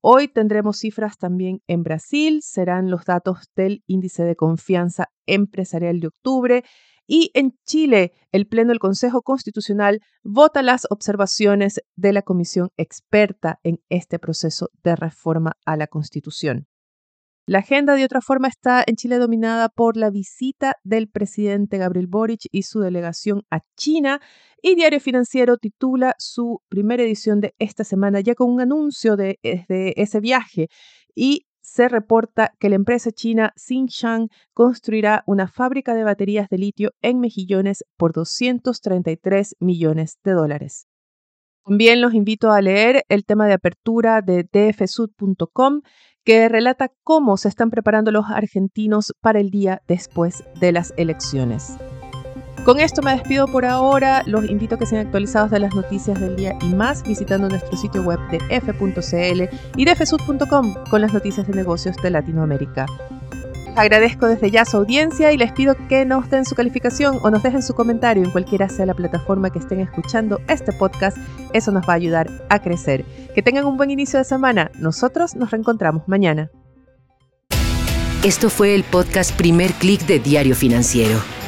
Hoy 0.00 0.28
tendremos 0.28 0.78
cifras 0.78 1.18
también 1.18 1.62
en 1.66 1.82
Brasil, 1.82 2.40
serán 2.42 2.90
los 2.90 3.04
datos 3.04 3.50
del 3.56 3.82
índice 3.86 4.22
de 4.22 4.36
confianza 4.36 5.10
empresarial 5.26 5.98
de 5.98 6.06
octubre 6.06 6.64
y 7.06 7.30
en 7.34 7.56
Chile, 7.64 8.12
el 8.32 8.46
Pleno 8.46 8.70
del 8.70 8.78
Consejo 8.78 9.22
Constitucional 9.22 10.00
vota 10.22 10.62
las 10.62 10.86
observaciones 10.90 11.80
de 11.94 12.12
la 12.12 12.22
comisión 12.22 12.70
experta 12.76 13.60
en 13.62 13.80
este 13.88 14.18
proceso 14.18 14.70
de 14.82 14.96
reforma 14.96 15.52
a 15.64 15.76
la 15.76 15.86
Constitución. 15.86 16.66
La 17.48 17.60
agenda 17.60 17.94
de 17.94 18.04
otra 18.04 18.20
forma 18.20 18.48
está 18.48 18.82
en 18.84 18.96
Chile 18.96 19.18
dominada 19.18 19.68
por 19.68 19.96
la 19.96 20.10
visita 20.10 20.74
del 20.82 21.08
presidente 21.08 21.78
Gabriel 21.78 22.08
Boric 22.08 22.40
y 22.50 22.62
su 22.62 22.80
delegación 22.80 23.44
a 23.50 23.60
China 23.76 24.20
y 24.60 24.74
Diario 24.74 24.98
Financiero 24.98 25.56
titula 25.56 26.16
su 26.18 26.60
primera 26.68 27.04
edición 27.04 27.40
de 27.40 27.54
esta 27.60 27.84
semana 27.84 28.18
ya 28.18 28.34
con 28.34 28.50
un 28.50 28.60
anuncio 28.60 29.14
de, 29.14 29.38
de 29.44 29.94
ese 29.96 30.18
viaje 30.18 30.66
y 31.14 31.46
se 31.66 31.88
reporta 31.88 32.52
que 32.60 32.68
la 32.68 32.76
empresa 32.76 33.10
china 33.10 33.52
Xinjiang 33.56 34.28
construirá 34.54 35.24
una 35.26 35.48
fábrica 35.48 35.94
de 35.94 36.04
baterías 36.04 36.48
de 36.48 36.58
litio 36.58 36.92
en 37.02 37.18
Mejillones 37.18 37.84
por 37.96 38.12
233 38.12 39.56
millones 39.58 40.18
de 40.22 40.32
dólares. 40.32 40.86
También 41.64 42.00
los 42.00 42.14
invito 42.14 42.52
a 42.52 42.62
leer 42.62 43.04
el 43.08 43.24
tema 43.24 43.48
de 43.48 43.54
apertura 43.54 44.22
de 44.22 44.44
dfsud.com 44.44 45.80
que 46.24 46.48
relata 46.48 46.92
cómo 47.02 47.36
se 47.36 47.48
están 47.48 47.70
preparando 47.70 48.12
los 48.12 48.26
argentinos 48.30 49.12
para 49.20 49.40
el 49.40 49.50
día 49.50 49.82
después 49.88 50.44
de 50.60 50.70
las 50.70 50.94
elecciones. 50.96 51.76
Con 52.66 52.80
esto 52.80 53.00
me 53.00 53.12
despido 53.12 53.46
por 53.46 53.64
ahora. 53.64 54.24
Los 54.26 54.50
invito 54.50 54.74
a 54.74 54.78
que 54.78 54.86
sean 54.86 55.06
actualizados 55.06 55.52
de 55.52 55.60
las 55.60 55.72
noticias 55.72 56.18
del 56.20 56.34
día 56.34 56.58
y 56.60 56.74
más 56.74 57.04
visitando 57.04 57.48
nuestro 57.48 57.76
sitio 57.76 58.02
web 58.02 58.18
de 58.28 58.40
f.cl 58.50 59.56
y 59.76 59.84
de 59.84 59.94
fsud.com 59.94 60.74
con 60.90 61.00
las 61.00 61.12
noticias 61.12 61.46
de 61.46 61.54
negocios 61.54 61.94
de 62.02 62.10
Latinoamérica. 62.10 62.86
Agradezco 63.76 64.26
desde 64.26 64.50
ya 64.50 64.64
su 64.64 64.78
audiencia 64.78 65.30
y 65.30 65.36
les 65.36 65.52
pido 65.52 65.76
que 65.88 66.04
nos 66.04 66.28
den 66.28 66.44
su 66.44 66.56
calificación 66.56 67.20
o 67.22 67.30
nos 67.30 67.44
dejen 67.44 67.62
su 67.62 67.72
comentario 67.72 68.24
en 68.24 68.32
cualquiera 68.32 68.68
sea 68.68 68.86
la 68.86 68.94
plataforma 68.94 69.50
que 69.50 69.60
estén 69.60 69.78
escuchando 69.78 70.40
este 70.48 70.72
podcast. 70.72 71.18
Eso 71.52 71.70
nos 71.70 71.88
va 71.88 71.92
a 71.92 71.96
ayudar 71.96 72.28
a 72.48 72.60
crecer. 72.62 73.04
Que 73.32 73.42
tengan 73.42 73.66
un 73.66 73.76
buen 73.76 73.92
inicio 73.92 74.18
de 74.18 74.24
semana. 74.24 74.72
Nosotros 74.80 75.36
nos 75.36 75.52
reencontramos 75.52 76.08
mañana. 76.08 76.50
Esto 78.24 78.50
fue 78.50 78.74
el 78.74 78.82
podcast 78.82 79.30
Primer 79.36 79.70
Click 79.74 80.04
de 80.06 80.18
Diario 80.18 80.56
Financiero. 80.56 81.45